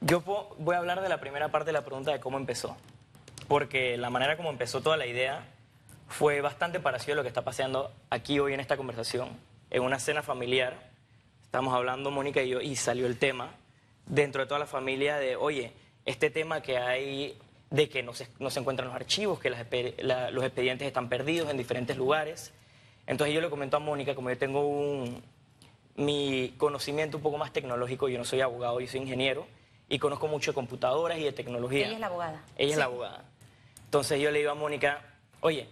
Yo 0.00 0.22
voy 0.58 0.74
a 0.74 0.78
hablar 0.78 1.02
de 1.02 1.08
la 1.08 1.20
primera 1.20 1.50
parte 1.50 1.66
de 1.66 1.74
la 1.74 1.84
pregunta 1.84 2.10
de 2.10 2.18
cómo 2.18 2.36
empezó. 2.36 2.76
Porque 3.46 3.96
la 3.96 4.10
manera 4.10 4.36
como 4.36 4.50
empezó 4.50 4.80
toda 4.80 4.96
la 4.96 5.06
idea 5.06 5.46
fue 6.08 6.40
bastante 6.40 6.80
parecido 6.80 7.12
a 7.12 7.16
lo 7.16 7.22
que 7.22 7.28
está 7.28 7.42
pasando 7.42 7.92
aquí 8.10 8.40
hoy 8.40 8.54
en 8.54 8.60
esta 8.60 8.76
conversación. 8.76 9.38
En 9.72 9.82
una 9.82 9.98
cena 9.98 10.22
familiar, 10.22 10.74
estamos 11.42 11.72
hablando 11.74 12.10
Mónica 12.10 12.42
y 12.42 12.50
yo, 12.50 12.60
y 12.60 12.76
salió 12.76 13.06
el 13.06 13.18
tema 13.18 13.50
dentro 14.06 14.42
de 14.42 14.46
toda 14.46 14.60
la 14.60 14.66
familia 14.66 15.16
de, 15.16 15.34
oye, 15.34 15.72
este 16.04 16.28
tema 16.30 16.60
que 16.60 16.76
hay 16.78 17.38
de 17.70 17.88
que 17.88 18.02
no 18.02 18.12
se, 18.12 18.28
no 18.38 18.50
se 18.50 18.60
encuentran 18.60 18.88
los 18.88 18.94
archivos, 18.94 19.38
que 19.40 19.48
las 19.48 19.66
la- 20.02 20.30
los 20.30 20.44
expedientes 20.44 20.86
están 20.86 21.08
perdidos 21.08 21.48
en 21.50 21.56
diferentes 21.56 21.96
lugares. 21.96 22.52
Entonces 23.06 23.34
yo 23.34 23.40
le 23.40 23.48
comento 23.48 23.78
a 23.78 23.80
Mónica, 23.80 24.14
como 24.14 24.28
yo 24.28 24.36
tengo 24.36 24.60
un, 24.68 25.22
mi 25.96 26.54
conocimiento 26.58 27.16
un 27.16 27.22
poco 27.22 27.38
más 27.38 27.50
tecnológico, 27.52 28.10
yo 28.10 28.18
no 28.18 28.24
soy 28.26 28.42
abogado, 28.42 28.78
yo 28.78 28.86
soy 28.86 29.00
ingeniero 29.00 29.46
y 29.88 29.98
conozco 29.98 30.28
mucho 30.28 30.50
de 30.50 30.54
computadoras 30.54 31.18
y 31.18 31.24
de 31.24 31.32
tecnología. 31.32 31.86
ella 31.86 31.94
es 31.94 32.00
la 32.00 32.06
abogada. 32.08 32.42
Ella 32.58 32.68
es 32.68 32.74
Sí. 32.74 32.78
la 32.78 32.84
abogada. 32.84 33.24
Entonces 33.86 34.20
yo 34.20 34.30
le 34.30 34.38
digo 34.40 34.50
a 34.50 34.54
Mónica, 34.54 35.00
oye, 35.40 35.66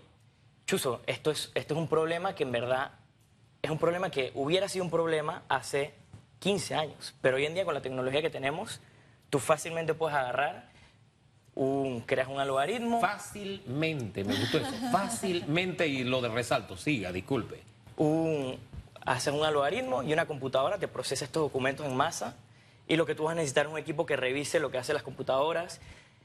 Chuzo, 0.67 1.03
esto 1.07 1.31
es, 1.31 1.51
esto 1.55 1.75
es 1.75 1.79
un 1.81 1.89
problema 1.89 2.35
que 2.35 2.45
en 2.45 2.53
verdad 2.53 2.93
es 3.63 3.71
un 3.71 3.79
problema 3.79 4.11
que 4.11 4.33
hubiera 4.35 4.69
sido 4.69 4.85
un 4.85 4.91
problema 4.91 5.43
hace 5.49 5.93
15 6.41 6.75
años, 6.75 7.15
pero 7.21 7.37
hoy 7.37 7.47
en 7.47 7.55
día 7.55 7.65
con 7.65 7.75
la 7.75 7.83
tecnología 7.83 8.23
que 8.23 8.31
tenemos, 8.31 8.81
tú 9.29 9.39
fácilmente 9.39 9.95
puedes 9.95 10.17
agarrar 10.17 10.71
un, 11.55 12.01
creas 12.01 12.29
un 12.29 12.41
algoritmo, 12.41 13.01
Fácilmente, 13.01 14.25
me 14.25 14.35
gustó 14.35 14.59
eso. 14.59 14.73
Fácilmente 14.93 15.87
y 15.87 16.05
lo 16.05 16.21
de 16.21 16.29
resalto, 16.29 16.77
siga, 16.77 17.13
disculpe. 17.13 17.63
un, 17.97 18.59
haces 19.05 19.33
un 19.33 19.45
algoritmo 19.45 20.03
y 20.03 20.13
una 20.13 20.27
computadora 20.27 20.79
te 20.79 20.89
procesa 20.89 21.25
estos 21.25 21.43
documentos 21.43 21.87
en 21.87 21.97
masa 21.97 22.37
y 22.89 22.97
lo 22.97 23.07
que 23.07 23.15
tú 23.15 23.25
vas 23.25 23.33
a 23.33 23.35
necesitar 23.37 23.67
es 23.67 23.73
un 23.73 23.79
equipo 23.79 24.07
que 24.07 24.17
revise 24.17 24.59
lo 24.59 24.71
que 24.71 24.79
hacen 24.79 24.95
las 24.95 25.03
computadoras. 25.03 25.81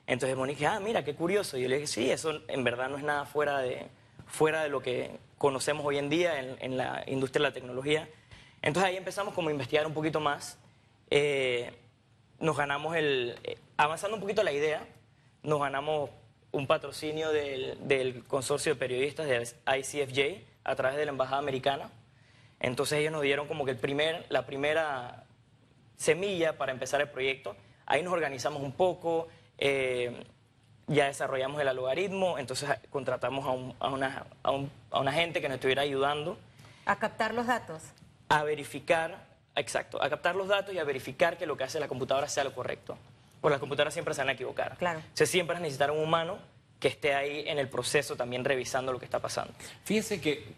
Entonces 0.08 0.36
Mónica, 0.38 0.76
ah, 0.76 0.80
mira, 0.80 1.04
qué 1.04 1.14
curioso. 1.14 1.58
Y 1.58 1.64
yo 1.64 1.70
le 1.70 1.76
dije, 1.76 1.88
sí, 1.88 2.10
eso 2.10 2.42
en 2.48 2.64
verdad 2.64 2.90
no 2.90 2.98
es 2.98 3.04
nada 3.04 3.26
fuera 3.26 3.60
de, 3.60 3.88
fuera 4.36 4.62
de 4.62 4.70
lo 4.70 4.82
que 4.82 5.18
conocemos 5.38 5.86
hoy 5.86 5.98
en 5.98 6.10
día 6.10 6.40
en, 6.40 6.58
en 6.60 6.78
la 6.78 7.04
industria 7.08 7.44
de 7.44 7.50
la 7.50 7.54
tecnología. 7.54 8.10
Entonces 8.62 8.90
ahí 8.90 8.98
empezamos 8.98 9.34
como 9.34 9.50
a 9.50 9.52
investigar 9.52 9.88
un 9.88 9.94
poquito 9.94 10.20
más. 10.20 10.60
Eh, 11.10 11.72
nos 12.40 12.58
ganamos 12.58 12.96
el, 12.96 13.38
eh, 13.44 13.58
avanzando 13.78 14.16
un 14.16 14.22
poquito 14.22 14.44
la 14.44 14.52
idea, 14.52 14.86
nos 15.44 15.60
ganamos 15.60 16.10
un 16.52 16.68
patrocinio 16.68 17.32
del, 17.32 17.78
del 17.88 18.24
consorcio 18.26 18.74
de 18.74 18.80
periodistas 18.80 19.28
del 19.28 19.44
ICFJ 19.44 20.46
a 20.64 20.76
través 20.76 20.98
de 20.98 21.06
la 21.06 21.12
Embajada 21.12 21.38
Americana. 21.38 21.92
Entonces 22.60 23.00
ellos 23.00 23.12
nos 23.12 23.22
dieron 23.22 23.48
como 23.48 23.66
que 23.66 23.72
el 23.72 23.78
primer, 23.78 24.26
la 24.30 24.46
primera 24.46 25.26
semilla 25.96 26.58
para 26.58 26.72
empezar 26.72 27.02
el 27.02 27.10
proyecto. 27.10 27.56
Ahí 27.86 28.02
nos 28.02 28.14
organizamos 28.14 28.62
un 28.64 28.72
poco, 28.72 29.28
eh, 29.58 30.26
ya 30.88 31.06
desarrollamos 31.08 31.60
el 31.62 31.68
algoritmo, 31.68 32.38
entonces 32.38 32.70
contratamos 32.90 33.46
a, 33.46 33.52
un- 33.52 33.74
a 33.80 33.90
una, 33.90 34.26
a, 34.44 34.52
un- 34.52 34.72
a 34.92 35.00
una 35.00 35.12
gente 35.12 35.42
que 35.42 35.48
nos 35.50 35.56
estuviera 35.56 35.82
ayudando 35.82 36.38
A 36.86 36.98
captar 36.98 37.34
los 37.34 37.48
datos. 37.48 37.82
a 38.30 38.44
verificar, 38.44 39.18
exacto, 39.56 40.02
a 40.02 40.10
captar 40.10 40.36
los 40.36 40.48
datos 40.48 40.74
y 40.74 40.80
a 40.80 40.84
verificar 40.84 41.38
que 41.38 41.46
lo 41.46 41.58
que 41.58 41.64
hace 41.64 41.80
la 41.80 41.88
computadora 41.88 42.28
sea 42.28 42.44
lo 42.44 42.54
correcto. 42.54 42.98
Porque 43.42 43.54
las 43.54 43.60
computadoras 43.60 43.94
siempre 43.94 44.14
se 44.14 44.22
van 44.22 44.30
a 44.30 44.32
equivocar. 44.34 44.76
Claro. 44.78 45.00
Entonces 45.00 45.30
siempre 45.30 45.54
vas 45.54 45.60
a 45.60 45.64
necesitar 45.64 45.92
un 45.92 46.00
humano 46.00 46.38
que 46.80 46.88
esté 46.88 47.14
ahí 47.16 47.44
en 47.48 47.58
el 47.60 47.70
proceso 47.70 48.16
también 48.16 48.44
revisando 48.44 48.92
lo 48.92 49.00
que 49.00 49.06
está 49.06 49.20
pasando. 49.20 49.54
Fíjese 49.86 50.20
que, 50.20 50.54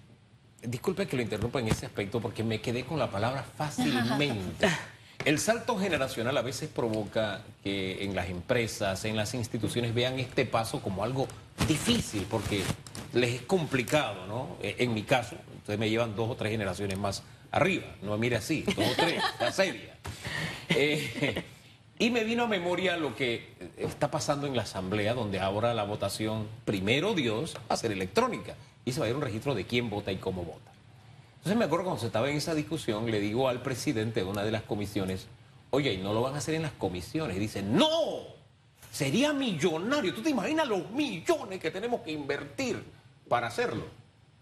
disculpe 0.61 1.05
que 1.07 1.15
lo 1.15 1.21
interrumpa 1.21 1.59
en 1.59 1.67
ese 1.67 1.85
aspecto 1.85 2.19
porque 2.21 2.43
me 2.43 2.59
quedé 2.61 2.83
con 2.85 2.97
la 2.99 3.09
palabra 3.09 3.43
fácilmente. 3.43 4.67
El 5.27 5.39
salto 5.39 5.77
generacional 5.77 6.37
a 6.37 6.41
veces 6.41 6.69
provoca 6.69 7.41
que 7.61 8.05
en 8.05 8.15
las 8.15 8.29
empresas, 8.29 9.03
en 9.03 9.17
las 9.17 9.33
instituciones 9.33 9.93
vean 9.93 10.19
este 10.19 10.45
paso 10.45 10.81
como 10.81 11.03
algo 11.03 11.27
difícil 11.67 12.25
porque 12.29 12.63
les 13.11 13.31
es 13.31 13.41
complicado, 13.41 14.25
¿no? 14.25 14.55
Eh, 14.61 14.77
En 14.79 14.93
mi 14.93 15.03
caso, 15.03 15.35
ustedes 15.57 15.77
me 15.77 15.89
llevan 15.89 16.15
dos 16.15 16.29
o 16.29 16.35
tres 16.37 16.53
generaciones 16.53 16.97
más 16.97 17.23
arriba, 17.51 17.87
no 18.03 18.11
me 18.11 18.19
mire 18.19 18.37
así, 18.37 18.61
dos 18.61 18.87
o 18.89 18.95
tres, 18.95 19.21
la 19.41 19.51
seria. 19.51 19.97
Eh, 20.69 21.43
y 21.99 22.09
me 22.09 22.23
vino 22.23 22.43
a 22.43 22.47
memoria 22.47 22.95
lo 22.95 23.13
que 23.13 23.49
está 23.75 24.09
pasando 24.09 24.47
en 24.47 24.55
la 24.55 24.61
Asamblea, 24.61 25.13
donde 25.13 25.41
ahora 25.41 25.73
la 25.73 25.83
votación, 25.83 26.47
primero 26.63 27.13
Dios, 27.13 27.57
va 27.69 27.73
a 27.73 27.75
ser 27.75 27.91
electrónica 27.91 28.55
y 28.85 28.93
se 28.93 29.01
va 29.01 29.07
a 29.07 29.09
ir 29.09 29.15
un 29.17 29.21
registro 29.21 29.55
de 29.55 29.65
quién 29.65 29.89
vota 29.89 30.13
y 30.13 30.15
cómo 30.19 30.45
vota. 30.45 30.76
Entonces 31.37 31.57
me 31.57 31.65
acuerdo 31.65 31.85
cuando 31.85 32.01
se 32.01 32.07
estaba 32.07 32.29
en 32.29 32.37
esa 32.37 32.53
discusión, 32.53 33.09
le 33.09 33.19
digo 33.19 33.47
al 33.47 33.61
presidente 33.61 34.21
de 34.21 34.25
una 34.25 34.43
de 34.43 34.51
las 34.51 34.63
comisiones, 34.63 35.27
oye, 35.69 35.93
¿y 35.93 35.97
no 35.97 36.13
lo 36.13 36.21
van 36.21 36.35
a 36.35 36.37
hacer 36.37 36.55
en 36.55 36.63
las 36.63 36.73
comisiones? 36.73 37.37
Y 37.37 37.39
dice, 37.39 37.61
no, 37.61 37.87
sería 38.91 39.33
millonario. 39.33 40.13
¿Tú 40.13 40.21
te 40.21 40.29
imaginas 40.29 40.67
los 40.67 40.89
millones 40.91 41.59
que 41.59 41.71
tenemos 41.71 42.01
que 42.01 42.11
invertir 42.11 42.83
para 43.29 43.47
hacerlo? 43.47 43.83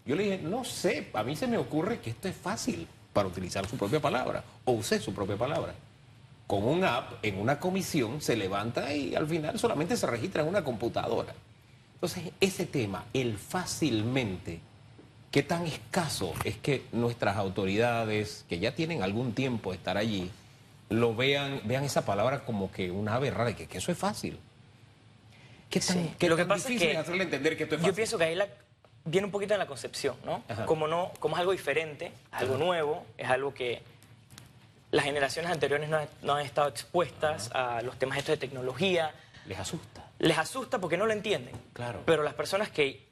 Yo 0.04 0.14
le 0.14 0.22
dije, 0.22 0.38
no 0.38 0.64
sé, 0.64 1.10
a 1.12 1.22
mí 1.22 1.36
se 1.36 1.46
me 1.46 1.58
ocurre 1.58 2.00
que 2.00 2.10
esto 2.10 2.28
es 2.28 2.36
fácil 2.36 2.86
para 3.12 3.28
utilizar 3.28 3.66
su 3.66 3.76
propia 3.76 4.00
palabra, 4.00 4.44
o 4.64 4.72
usé 4.72 5.00
su 5.00 5.12
propia 5.12 5.36
palabra. 5.36 5.74
Con 6.46 6.64
un 6.64 6.84
app, 6.84 7.24
en 7.24 7.40
una 7.40 7.58
comisión, 7.58 8.20
se 8.20 8.36
levanta 8.36 8.94
y 8.94 9.14
al 9.14 9.26
final 9.26 9.58
solamente 9.58 9.96
se 9.96 10.06
registra 10.06 10.42
en 10.42 10.48
una 10.48 10.62
computadora. 10.62 11.34
Entonces, 11.94 12.30
ese 12.40 12.66
tema, 12.66 13.06
el 13.14 13.36
fácilmente, 13.38 14.60
¿Qué 15.36 15.42
tan 15.42 15.66
escaso 15.66 16.32
es 16.44 16.56
que 16.56 16.86
nuestras 16.92 17.36
autoridades, 17.36 18.46
que 18.48 18.58
ya 18.58 18.74
tienen 18.74 19.02
algún 19.02 19.34
tiempo 19.34 19.70
de 19.70 19.76
estar 19.76 19.98
allí, 19.98 20.30
lo 20.88 21.14
vean, 21.14 21.60
vean 21.64 21.84
esa 21.84 22.06
palabra 22.06 22.46
como 22.46 22.72
que 22.72 22.90
una 22.90 23.16
ave 23.16 23.30
rara, 23.30 23.54
que, 23.54 23.66
que 23.66 23.76
eso 23.76 23.92
es 23.92 23.98
fácil? 23.98 24.38
¿Qué 25.68 25.78
tan, 25.80 25.94
Sí. 26.04 26.14
qué 26.18 26.30
Lo 26.30 26.36
que 26.36 26.44
tan 26.44 26.48
pasa 26.48 26.60
es 26.62 26.66
difícil 26.68 26.88
que 26.88 26.92
es 26.94 26.98
hacerle 27.00 27.24
entender 27.24 27.54
que 27.54 27.64
esto 27.64 27.74
es 27.74 27.82
Yo 27.82 27.88
fácil? 27.88 27.96
pienso 27.96 28.16
que 28.16 28.24
ahí 28.24 28.34
la- 28.34 28.48
viene 29.04 29.26
un 29.26 29.30
poquito 29.30 29.52
de 29.52 29.58
la 29.58 29.66
concepción, 29.66 30.16
¿no? 30.24 30.42
Ajá. 30.48 30.64
Como, 30.64 30.88
no, 30.88 31.12
como 31.20 31.36
es 31.36 31.40
algo 31.40 31.52
diferente, 31.52 32.12
algo 32.30 32.56
nuevo, 32.56 33.04
es 33.18 33.28
algo 33.28 33.52
que 33.52 33.82
las 34.90 35.04
generaciones 35.04 35.50
anteriores 35.50 35.90
no, 35.90 35.98
han- 35.98 36.08
no 36.22 36.36
han 36.36 36.46
estado 36.46 36.68
expuestas 36.70 37.50
a 37.52 37.82
los 37.82 37.98
temas 37.98 38.16
estos 38.16 38.32
de 38.32 38.38
tecnología. 38.38 39.12
Les 39.44 39.58
asusta. 39.58 40.02
Les 40.18 40.38
asusta 40.38 40.78
porque 40.78 40.96
no 40.96 41.04
lo 41.04 41.12
entienden. 41.12 41.54
Claro. 41.74 42.00
Pero 42.06 42.22
las 42.22 42.32
personas 42.32 42.70
que 42.70 43.04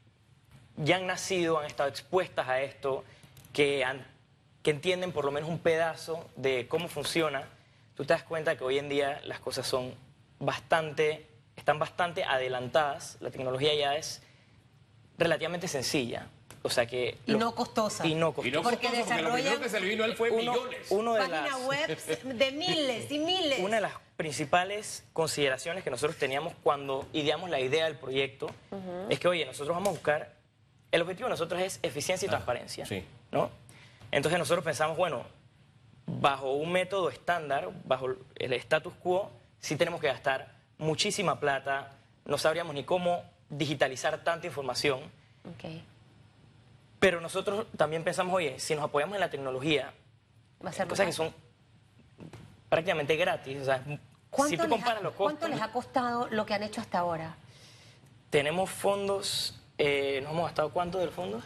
ya 0.77 0.97
han 0.97 1.07
nacido, 1.07 1.59
han 1.59 1.67
estado 1.67 1.89
expuestas 1.89 2.49
a 2.49 2.61
esto, 2.63 3.05
que, 3.53 3.85
han- 3.85 4.07
que 4.63 4.71
entienden 4.71 5.13
por 5.13 5.25
lo 5.25 5.31
menos 5.31 5.49
un 5.49 5.59
pedazo 5.59 6.29
de 6.37 6.67
cómo 6.69 6.89
funciona, 6.89 7.45
tú 7.97 8.05
te 8.05 8.15
das 8.15 8.23
cuenta 8.25 8.57
que 8.57 8.65
hoy 8.65 8.79
en 8.79 8.89
día 8.89 9.21
las 9.25 9.39
cosas 9.41 9.67
son 9.67 9.95
bastante, 10.41 11.27
están 11.57 11.79
bastante 11.79 12.25
adelantadas, 12.25 13.17
la 13.21 13.31
tecnología 13.31 13.75
ya 13.75 13.97
es 13.97 14.21
relativamente 15.19 15.69
sencilla. 15.69 16.27
O 16.67 16.71
sea 16.71 16.87
que... 16.87 17.19
Y 17.27 17.33
lo- 17.33 17.39
no 17.39 17.55
costosa. 17.55 18.07
Y 18.07 18.15
no 18.15 18.31
Y 18.31 18.33
costosa. 18.33 18.63
Porque 18.63 18.89
porque 18.89 18.97
desarrollan 18.97 19.61
que 19.61 19.69
se 19.69 19.81
le 19.81 19.87
vino 19.87 20.03
a 20.03 20.07
él 20.07 20.17
fue 20.17 20.31
Uno- 20.31 20.53
millones. 20.53 20.87
uno 20.89 21.13
de 21.13 21.21
Páginas 21.21 21.51
las- 21.51 21.61
web 21.67 21.99
de 22.39 22.53
miles 22.53 23.11
y 23.13 23.19
miles. 23.19 23.59
Una 23.61 23.77
de 23.77 23.83
las 23.83 23.93
principales 24.17 25.05
consideraciones 25.13 25.85
que 25.85 25.91
nosotros 25.91 26.17
teníamos 26.19 26.55
cuando 26.63 27.07
ideamos 27.13 27.51
la 27.51 27.61
idea 27.61 27.85
del 27.85 27.97
proyecto 27.97 28.47
es 29.11 29.21
que, 29.21 29.29
oye, 29.29 29.45
nosotros 29.45 29.75
vamos 29.77 29.89
a 29.91 29.93
buscar, 29.93 30.33
el 30.95 31.03
objetivo 31.03 31.27
de 31.27 31.31
nosotros 31.31 31.61
es 31.61 31.81
eficiencia 31.83 32.27
y 32.27 32.29
transparencia, 32.29 32.87
sí. 32.87 33.05
¿no? 33.33 33.51
Entonces 34.13 34.39
nosotros 34.39 34.65
pensamos, 34.65 34.97
bueno, 34.97 35.25
bajo 36.07 36.53
un 36.53 36.71
método 36.71 37.09
estándar, 37.11 37.69
bajo 37.85 38.11
el 38.37 38.53
status 38.53 38.95
quo, 39.03 39.29
sí 39.59 39.75
tenemos 39.75 40.01
que 40.01 40.07
gastar 40.07 40.55
muchísima 40.79 41.41
plata, 41.41 41.91
no 42.27 42.39
sabríamos 42.39 42.75
ni 42.77 42.85
cómo 42.85 43.25
digitalizar 43.51 44.23
tanta 44.23 44.47
información, 44.47 45.01
Ok. 45.51 45.83
pero 47.01 47.21
nosotros 47.21 47.67
también 47.77 48.05
pensamos, 48.05 48.33
oye, 48.33 48.61
si 48.61 48.77
nos 48.77 48.85
apoyamos 48.85 49.15
en 49.17 49.21
la 49.21 49.31
tecnología, 49.31 49.93
Va 50.65 50.71
a 50.71 50.73
ser 50.73 50.87
más 50.87 50.91
cosas 50.91 51.07
que 51.07 51.13
son 51.13 51.35
prácticamente 52.69 53.17
gratis. 53.17 53.61
O 53.61 53.65
sea, 53.65 53.83
¿Cuánto, 54.31 54.51
si 54.51 54.57
tú 54.57 54.63
les 54.63 54.71
comparas 54.71 55.01
ha, 55.01 55.03
los 55.03 55.15
cuánto 55.15 55.49
les 55.49 55.61
ha 55.61 55.73
costado 55.73 56.29
lo 56.31 56.47
que 56.47 56.55
han 56.55 56.63
hecho 56.63 56.81
hasta 56.81 57.01
ahora? 57.01 57.35
tenemos 58.31 58.71
fondos, 58.71 59.61
eh, 59.79 60.21
¿nos 60.23 60.33
hemos 60.33 60.45
gastado 60.45 60.71
cuánto 60.71 60.99
del 60.99 61.11
fondo? 61.11 61.43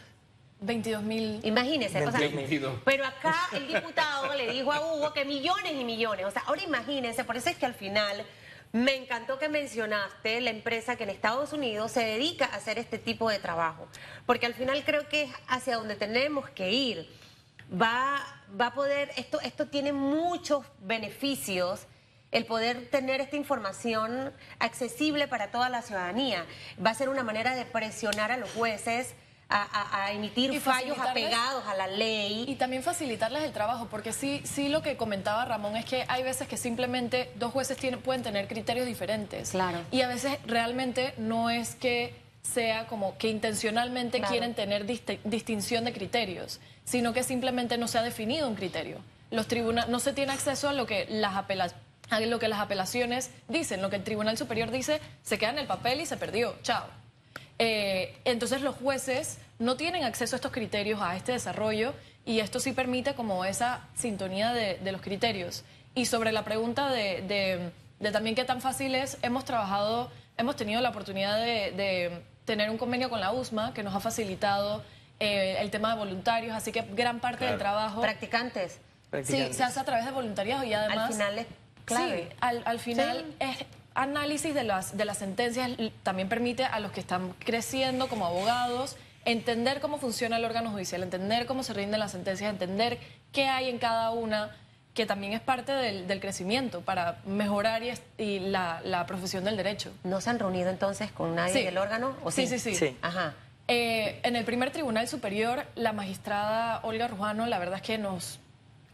22 0.60 1.02
mil. 1.02 1.40
Imagínense. 1.44 2.04
o 2.06 2.10
sea, 2.10 2.20
22. 2.20 2.80
pero 2.84 3.06
acá 3.06 3.34
el 3.52 3.68
diputado 3.68 4.34
le 4.34 4.50
dijo 4.52 4.72
a 4.72 4.80
Hugo 4.80 5.12
que 5.12 5.24
millones 5.24 5.72
y 5.72 5.84
millones. 5.84 6.26
O 6.26 6.30
sea, 6.30 6.42
ahora 6.46 6.62
imagínense, 6.62 7.24
por 7.24 7.36
eso 7.36 7.50
es 7.50 7.56
que 7.56 7.66
al 7.66 7.74
final 7.74 8.24
me 8.72 8.96
encantó 8.96 9.38
que 9.38 9.48
mencionaste 9.48 10.40
la 10.40 10.50
empresa 10.50 10.96
que 10.96 11.04
en 11.04 11.10
Estados 11.10 11.52
Unidos 11.52 11.92
se 11.92 12.04
dedica 12.04 12.46
a 12.46 12.56
hacer 12.56 12.78
este 12.78 12.98
tipo 12.98 13.30
de 13.30 13.38
trabajo. 13.38 13.86
Porque 14.26 14.46
al 14.46 14.54
final 14.54 14.82
creo 14.84 15.08
que 15.08 15.22
es 15.22 15.30
hacia 15.46 15.76
donde 15.76 15.96
tenemos 15.96 16.48
que 16.50 16.72
ir. 16.72 17.08
Va, 17.70 18.42
va 18.60 18.66
a 18.66 18.74
poder, 18.74 19.10
esto, 19.16 19.40
esto 19.40 19.66
tiene 19.66 19.92
muchos 19.92 20.64
beneficios 20.80 21.86
el 22.30 22.44
poder 22.44 22.88
tener 22.90 23.20
esta 23.20 23.36
información 23.36 24.32
accesible 24.58 25.28
para 25.28 25.50
toda 25.50 25.68
la 25.68 25.82
ciudadanía. 25.82 26.44
Va 26.84 26.90
a 26.90 26.94
ser 26.94 27.08
una 27.08 27.22
manera 27.22 27.54
de 27.54 27.64
presionar 27.64 28.30
a 28.32 28.36
los 28.36 28.50
jueces 28.50 29.14
a, 29.50 29.62
a- 29.62 30.04
a 30.04 30.12
emitir 30.12 30.52
Y 30.52 30.60
fallos 30.60 30.98
apegados 30.98 31.64
a 31.66 31.74
la 31.74 31.86
ley. 31.86 32.44
Y 32.46 32.56
también 32.56 32.82
facilitarles 32.82 33.44
el 33.44 33.52
trabajo, 33.52 33.86
porque 33.90 34.12
sí, 34.12 34.42
sí 34.44 34.68
lo 34.68 34.82
que 34.82 34.98
comentaba 34.98 35.46
Ramón 35.46 35.74
es 35.76 35.86
que 35.86 36.04
hay 36.08 36.22
veces 36.22 36.46
que 36.48 36.58
simplemente 36.58 37.32
dos 37.36 37.50
jueces 37.52 37.78
tienen, 37.78 38.00
pueden 38.02 38.22
tener 38.22 38.46
criterios 38.46 38.84
diferentes. 38.86 39.50
Claro. 39.52 39.80
Y 39.90 40.02
a 40.02 40.08
veces 40.08 40.38
realmente 40.46 41.14
no 41.16 41.48
es 41.48 41.76
que 41.76 42.14
sea 42.42 42.86
como 42.88 43.16
que 43.16 43.28
intencionalmente 43.28 44.18
Claro. 44.18 44.30
quieren 44.32 44.54
tener 44.54 44.86
dist- 44.86 45.18
distinción 45.24 45.84
de 45.86 45.94
criterios, 45.94 46.60
sino 46.84 47.14
que 47.14 47.22
simplemente 47.22 47.78
no 47.78 47.88
se 47.88 47.96
ha 47.98 48.02
definido 48.02 48.48
un 48.48 48.54
criterio. 48.54 48.98
Los 49.30 49.46
tribunales 49.48 49.88
no 49.90 49.98
se 49.98 50.12
tiene 50.12 50.32
acceso 50.32 50.68
a 50.68 50.72
lo 50.74 50.86
que 50.86 51.06
las 51.08 51.34
apela- 51.34 51.72
a 52.10 52.20
lo 52.20 52.38
que 52.38 52.48
las 52.48 52.60
apelaciones 52.60 53.30
dicen, 53.48 53.82
lo 53.82 53.90
que 53.90 53.96
el 53.96 54.04
Tribunal 54.04 54.36
Superior 54.38 54.70
dice, 54.70 55.00
se 55.22 55.38
queda 55.38 55.50
en 55.50 55.58
el 55.58 55.66
papel 55.66 56.00
y 56.00 56.06
se 56.06 56.16
perdió. 56.16 56.56
Chao. 56.62 56.84
Eh, 57.58 58.16
entonces 58.24 58.62
los 58.62 58.76
jueces 58.76 59.38
no 59.58 59.76
tienen 59.76 60.04
acceso 60.04 60.36
a 60.36 60.38
estos 60.38 60.52
criterios, 60.52 61.00
a 61.02 61.16
este 61.16 61.32
desarrollo, 61.32 61.92
y 62.24 62.40
esto 62.40 62.60
sí 62.60 62.72
permite 62.72 63.14
como 63.14 63.44
esa 63.44 63.88
sintonía 63.94 64.52
de, 64.52 64.78
de 64.78 64.92
los 64.92 65.00
criterios. 65.00 65.64
Y 65.94 66.06
sobre 66.06 66.30
la 66.32 66.44
pregunta 66.44 66.90
de, 66.90 67.22
de- 67.22 67.70
de 67.98 68.12
también 68.12 68.36
qué 68.36 68.44
tan 68.44 68.60
fácil 68.60 68.94
es, 68.94 69.18
hemos 69.22 69.44
trabajado, 69.44 70.08
hemos 70.36 70.54
tenido 70.54 70.80
la 70.80 70.90
oportunidad 70.90 71.36
de, 71.38 71.72
de 71.72 72.22
tener 72.44 72.70
un 72.70 72.78
convenio 72.78 73.10
con 73.10 73.18
la 73.20 73.32
USMA 73.32 73.74
que 73.74 73.82
nos 73.82 73.92
ha 73.92 73.98
facilitado 73.98 74.84
eh, 75.18 75.56
el 75.58 75.70
tema 75.72 75.92
de 75.94 75.98
voluntarios, 75.98 76.54
así 76.54 76.70
que 76.70 76.82
gran 76.82 77.18
parte 77.18 77.44
del 77.46 77.58
trabajo... 77.58 78.00
Practicantes. 78.00 78.74
Sí, 78.74 78.78
Practicantes. 79.10 79.56
se 79.56 79.64
hace 79.64 79.80
a 79.80 79.84
través 79.84 80.04
de 80.04 80.12
voluntariado 80.12 80.62
y 80.62 80.74
además... 80.74 81.06
Al 81.08 81.12
final 81.14 81.38
es 81.40 81.46
clave. 81.88 82.28
Sí, 82.30 82.36
al, 82.40 82.62
al 82.64 82.78
final 82.78 83.24
Sí. 83.26 83.34
es 83.40 83.66
análisis 83.94 84.54
de 84.54 84.62
las, 84.64 84.96
de 84.96 85.04
las 85.04 85.18
sentencias 85.18 85.70
también 86.02 86.28
permite 86.28 86.64
a 86.64 86.78
los 86.80 86.92
que 86.92 87.00
están 87.00 87.32
creciendo 87.40 88.08
como 88.08 88.26
abogados 88.26 88.96
entender 89.24 89.80
cómo 89.80 89.98
funciona 89.98 90.36
el 90.38 90.44
órgano 90.44 90.70
judicial, 90.70 91.02
entender 91.02 91.44
cómo 91.46 91.62
se 91.62 91.74
rinden 91.74 92.00
las 92.00 92.12
sentencias, 92.12 92.48
entender 92.50 92.98
qué 93.32 93.46
hay 93.46 93.68
en 93.68 93.78
cada 93.78 94.10
una, 94.10 94.56
que 94.94 95.04
también 95.04 95.32
es 95.34 95.40
parte 95.40 95.72
del, 95.72 96.06
del 96.08 96.20
crecimiento 96.20 96.80
para 96.80 97.18
mejorar 97.26 97.82
y, 97.82 97.92
y 98.16 98.38
la, 98.38 98.80
la 98.84 99.04
profesión 99.04 99.44
del 99.44 99.56
derecho. 99.56 99.92
¿No 100.02 100.20
se 100.20 100.30
han 100.30 100.38
reunido 100.38 100.70
entonces 100.70 101.10
con 101.12 101.34
nadie 101.34 101.52
Sí. 101.52 101.62
del 101.64 101.76
órgano? 101.76 102.16
¿O 102.24 102.30
Sí, 102.30 102.46
sí, 102.46 102.58
sí. 102.58 102.74
Sí. 102.74 102.96
Ajá. 103.02 103.34
Eh, 103.66 104.18
en 104.22 104.34
el 104.34 104.44
primer 104.44 104.70
tribunal 104.70 105.08
superior, 105.08 105.66
la 105.74 105.92
magistrada 105.92 106.80
Olga 106.84 107.06
Rujano, 107.08 107.44
la 107.46 107.58
verdad 107.58 107.76
es 107.76 107.82
que 107.82 107.98
nos 107.98 108.40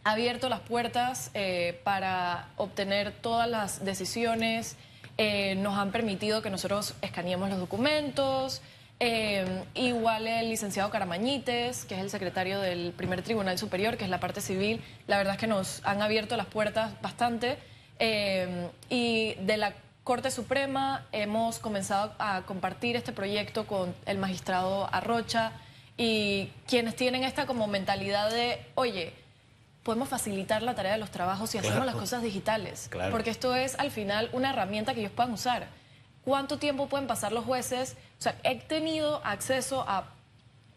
abierto 0.05 0.49
las 0.49 0.61
puertas 0.61 1.31
eh, 1.33 1.81
para 1.83 2.47
obtener 2.57 3.11
todas 3.11 3.49
las 3.49 3.83
decisiones, 3.83 4.77
eh, 5.17 5.55
nos 5.55 5.77
han 5.77 5.91
permitido 5.91 6.41
que 6.41 6.49
nosotros 6.49 6.93
escaneemos 7.01 7.49
los 7.49 7.59
documentos. 7.59 8.61
eh, 8.99 9.63
igual 9.73 10.25
el 10.27 10.47
licenciado 10.49 10.89
Caramañites, 10.89 11.83
que 11.85 11.95
es 11.95 12.01
el 12.01 12.09
secretario 12.09 12.61
del 12.61 12.93
primer 12.93 13.23
tribunal 13.23 13.57
superior, 13.57 13.97
que 13.97 14.05
es 14.05 14.09
la 14.09 14.21
parte 14.21 14.39
civil, 14.39 14.81
la 15.07 15.17
verdad 15.17 15.33
es 15.33 15.39
que 15.39 15.47
nos 15.47 15.81
han 15.83 16.01
abierto 16.01 16.37
las 16.37 16.47
puertas 16.47 16.93
bastante. 17.01 17.57
y 18.89 19.33
de 19.35 19.57
la 19.57 19.73
Corte 20.03 20.29
Suprema 20.29 21.05
hemos 21.11 21.59
comenzado 21.59 22.13
a 22.19 22.43
compartir 22.45 22.95
este 22.95 23.11
proyecto 23.11 23.65
con 23.65 23.95
el 24.05 24.17
magistrado 24.19 24.87
Arrocha 24.93 25.53
y 25.97 26.51
quienes 26.67 26.95
tienen 26.95 27.23
esta 27.23 27.45
como 27.47 27.67
mentalidad 27.67 28.29
de, 28.29 28.59
oye, 28.75 29.13
podemos 29.85 30.09
facilitar 30.09 30.63
la 30.63 30.73
tarea 30.73 30.93
de 30.93 30.97
los 30.97 31.11
trabajos 31.11 31.51
si 31.51 31.59
hacemos 31.59 31.75
Claro. 31.77 31.91
las 31.91 31.95
cosas 31.95 32.23
digitales. 32.23 32.87
Claro. 32.89 33.11
Porque 33.11 33.29
esto 33.29 33.55
es 33.55 33.77
al 33.77 33.91
final 33.91 34.29
una 34.33 34.49
herramienta 34.49 34.95
que 34.95 35.01
ellos 35.01 35.11
puedan 35.15 35.31
usar. 35.31 35.67
¿Cuánto 36.25 36.57
tiempo 36.57 36.87
pueden 36.89 37.05
pasar 37.05 37.31
los 37.31 37.45
jueces? 37.45 37.95
O 38.17 38.21
sea, 38.21 38.35
he 38.43 38.55
tenido 38.55 39.21
acceso 39.23 39.85
a... 39.87 40.05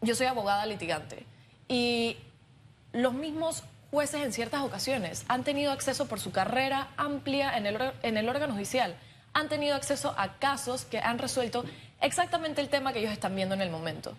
Yo 0.03 0.15
soy 0.15 0.27
abogada 0.27 0.67
litigante 0.67 1.25
y 1.69 2.19
los 2.93 3.15
mismos 3.15 3.63
jueces 3.91 4.23
en 4.23 4.33
ciertas 4.35 4.61
ocasiones 4.61 5.25
han 5.29 5.43
tenido 5.43 5.73
acceso 5.73 6.07
por 6.07 6.21
su 6.21 6.31
carrera 6.31 6.89
amplia 6.99 7.57
en 7.57 7.65
el, 7.67 7.93
en 8.03 8.19
el 8.19 8.29
órgano 8.29 8.53
judicial, 8.53 8.95
han 9.33 9.49
tenido 9.49 9.75
acceso 9.75 10.15
a 10.19 10.35
casos 10.39 10.85
que 10.85 10.99
han 10.99 11.19
resuelto 11.19 11.65
exactamente 12.03 12.61
el 12.61 12.69
tema 12.69 12.93
que 12.93 12.99
ellos 13.01 13.13
están 13.13 13.35
viendo 13.35 13.55
en 13.55 13.63
el 13.63 13.71
momento. 13.71 14.15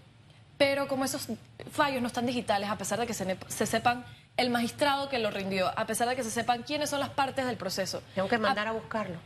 Pero 0.58 0.88
como 0.88 1.06
esos 1.06 1.28
fallos 1.72 2.02
no 2.02 2.08
están 2.08 2.26
digitales, 2.26 2.70
a 2.70 2.76
pesar 2.78 3.00
de 3.00 3.06
que 3.08 3.14
se, 3.14 3.38
se 3.48 3.66
sepan 3.66 4.04
el 4.40 4.50
magistrado 4.50 5.10
que 5.10 5.20
lo 5.20 5.32
rindió, 5.32 5.68
a 5.78 5.86
pesar 5.86 6.08
de 6.10 6.16
que 6.16 6.24
se 6.24 6.32
sepan 6.32 6.64
quiénes 6.64 6.90
son 6.90 7.00
las 7.00 7.10
partes 7.10 7.46
del 7.46 7.58
proceso, 7.58 8.02
Tengo 8.16 8.28
que 8.28 8.38
mandar 8.38 8.68
a 8.68 8.72
buscarlo. 8.72 9.18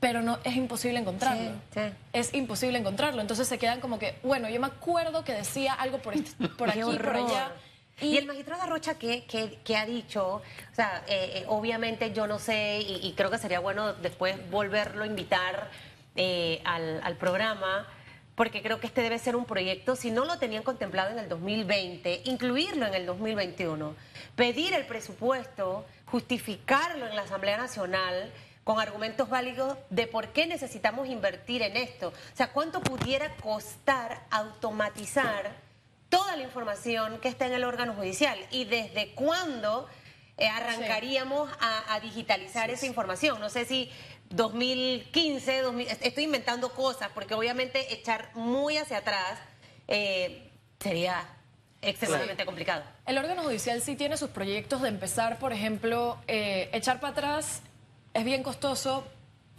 pero 0.00 0.22
no 0.22 0.38
es 0.44 0.56
imposible 0.56 0.98
encontrarlo. 0.98 1.50
Sí, 1.74 1.80
sí. 1.86 1.92
Es 2.12 2.34
imposible 2.34 2.78
encontrarlo. 2.78 3.20
Entonces 3.20 3.46
se 3.48 3.58
quedan 3.58 3.80
como 3.80 3.98
que, 3.98 4.18
bueno, 4.22 4.48
yo 4.48 4.60
me 4.60 4.66
acuerdo 4.68 5.24
que 5.24 5.32
decía 5.34 5.74
algo 5.74 5.98
por, 5.98 6.14
este- 6.14 6.48
por 6.58 6.68
aquí, 6.70 6.80
por 6.80 7.16
allá. 7.16 7.52
Y, 8.00 8.16
el 8.16 8.24
magistrado 8.26 8.62
Arrocha, 8.62 8.94
¿qué, 8.94 9.24
qué, 9.28 9.58
qué 9.62 9.76
ha 9.76 9.84
dicho? 9.84 10.36
O 10.36 10.74
sea, 10.74 11.04
eh, 11.06 11.40
eh, 11.40 11.44
obviamente 11.48 12.12
yo 12.14 12.26
no 12.26 12.38
sé, 12.38 12.78
y, 12.80 13.06
y 13.06 13.12
creo 13.12 13.30
que 13.30 13.36
sería 13.36 13.60
bueno 13.60 13.92
después 13.92 14.36
volverlo 14.50 15.04
a 15.04 15.06
invitar 15.06 15.68
eh, 16.16 16.62
al, 16.64 17.00
al 17.04 17.16
programa, 17.16 17.86
porque 18.34 18.62
creo 18.62 18.80
que 18.80 18.86
este 18.86 19.02
debe 19.02 19.18
ser 19.18 19.36
un 19.36 19.44
proyecto, 19.44 19.96
si 19.96 20.10
no 20.10 20.24
lo 20.24 20.38
tenían 20.38 20.62
contemplado 20.62 21.10
en 21.10 21.18
el 21.18 21.28
2020, 21.28 22.22
incluirlo 22.24 22.86
en 22.86 22.94
el 22.94 23.06
2021, 23.06 23.94
pedir 24.36 24.72
el 24.74 24.86
presupuesto, 24.86 25.84
justificarlo 26.06 27.06
en 27.06 27.16
la 27.16 27.22
Asamblea 27.22 27.56
Nacional 27.56 28.32
con 28.64 28.80
argumentos 28.80 29.28
válidos 29.28 29.76
de 29.90 30.06
por 30.06 30.28
qué 30.28 30.46
necesitamos 30.46 31.08
invertir 31.08 31.62
en 31.62 31.76
esto. 31.76 32.08
O 32.08 32.36
sea, 32.36 32.52
¿cuánto 32.52 32.80
pudiera 32.80 33.34
costar 33.36 34.22
automatizar 34.30 35.56
toda 36.08 36.36
la 36.36 36.42
información 36.42 37.18
que 37.20 37.28
está 37.28 37.46
en 37.46 37.52
el 37.54 37.64
órgano 37.64 37.94
judicial 37.94 38.38
y 38.50 38.64
desde 38.64 39.12
cuándo 39.14 39.88
eh, 40.40 40.48
arrancaríamos 40.48 41.50
a, 41.60 41.94
a 41.94 42.00
digitalizar 42.00 42.70
esa 42.70 42.86
información. 42.86 43.38
No 43.40 43.50
sé 43.50 43.66
si 43.66 43.90
2015, 44.30 45.60
2000, 45.62 45.86
est- 45.88 46.04
estoy 46.04 46.24
inventando 46.24 46.70
cosas 46.72 47.10
porque 47.14 47.34
obviamente 47.34 47.92
echar 47.92 48.30
muy 48.34 48.76
hacia 48.76 48.98
atrás 48.98 49.38
eh, 49.88 50.50
sería 50.78 51.26
extremadamente 51.82 52.44
complicado. 52.44 52.82
El 53.06 53.18
órgano 53.18 53.42
judicial 53.42 53.80
sí 53.82 53.96
tiene 53.96 54.16
sus 54.16 54.30
proyectos 54.30 54.82
de 54.82 54.88
empezar, 54.88 55.38
por 55.38 55.52
ejemplo, 55.52 56.18
eh, 56.28 56.68
echar 56.72 57.00
para 57.00 57.12
atrás 57.12 57.62
es 58.14 58.24
bien 58.24 58.42
costoso. 58.42 59.06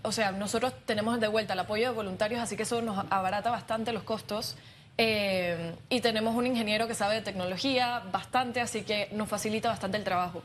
O 0.03 0.11
sea, 0.11 0.31
nosotros 0.31 0.73
tenemos 0.85 1.19
de 1.19 1.27
vuelta 1.27 1.53
el 1.53 1.59
apoyo 1.59 1.89
de 1.89 1.95
voluntarios, 1.95 2.41
así 2.41 2.55
que 2.57 2.63
eso 2.63 2.81
nos 2.81 3.05
abarata 3.11 3.51
bastante 3.51 3.91
los 3.93 4.03
costos. 4.03 4.55
Eh, 4.97 5.75
y 5.89 6.01
tenemos 6.01 6.35
un 6.35 6.45
ingeniero 6.47 6.87
que 6.87 6.95
sabe 6.95 7.15
de 7.15 7.21
tecnología 7.21 7.99
bastante, 8.11 8.61
así 8.61 8.81
que 8.83 9.09
nos 9.13 9.29
facilita 9.29 9.69
bastante 9.69 9.97
el 9.97 10.03
trabajo. 10.03 10.41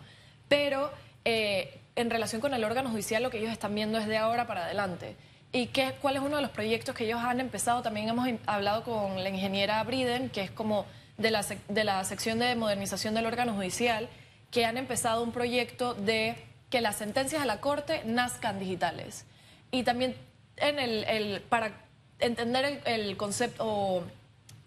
Pero 0.49 0.91
eh, 1.25 1.79
en 1.97 2.11
relación 2.11 2.41
con 2.41 2.55
el 2.55 2.63
órgano 2.65 2.91
judicial, 2.91 3.23
lo 3.23 3.31
que 3.31 3.39
ellos 3.39 3.51
están 3.51 3.75
viendo 3.75 3.99
es 3.99 4.07
de 4.07 4.17
ahora 4.17 4.47
para 4.47 4.65
adelante. 4.67 5.17
¿Y 5.53 5.67
qué, 5.69 5.95
cuál 6.03 6.17
es 6.17 6.23
uno 6.23 6.37
de 6.37 6.43
los 6.43 6.51
proyectos 6.51 6.95
que 6.95 7.05
ellos 7.05 7.21
han 7.23 7.41
empezado? 7.41 7.83
También 7.83 8.09
hemos 8.09 8.29
hablado 8.47 8.83
con 8.85 9.23
la 9.23 9.29
ingeniera 9.31 9.83
Briden, 9.85 10.29
que 10.31 10.43
es 10.43 10.51
como 10.51 10.85
de 11.17 11.31
la, 11.31 11.45
de 11.69 11.85
la 11.85 12.05
sección 12.05 12.39
de 12.39 12.55
modernización 12.55 13.15
del 13.15 13.27
órgano 13.27 13.55
judicial, 13.55 14.09
que 14.51 14.65
han 14.67 14.77
empezado 14.77 15.23
un 15.23 15.33
proyecto 15.33 15.95
de 15.95 16.37
que 16.71 16.81
las 16.81 16.97
sentencias 16.97 17.41
de 17.41 17.47
la 17.47 17.61
Corte 17.61 18.03
nazcan 18.05 18.59
digitales. 18.59 19.25
Y 19.71 19.83
también 19.83 20.15
en 20.59 20.79
el, 20.79 21.05
el- 21.05 21.41
para 21.43 21.73
entender 22.19 22.65
el, 22.65 22.81
el 22.85 23.17
concepto 23.17 23.65
o 23.67 24.03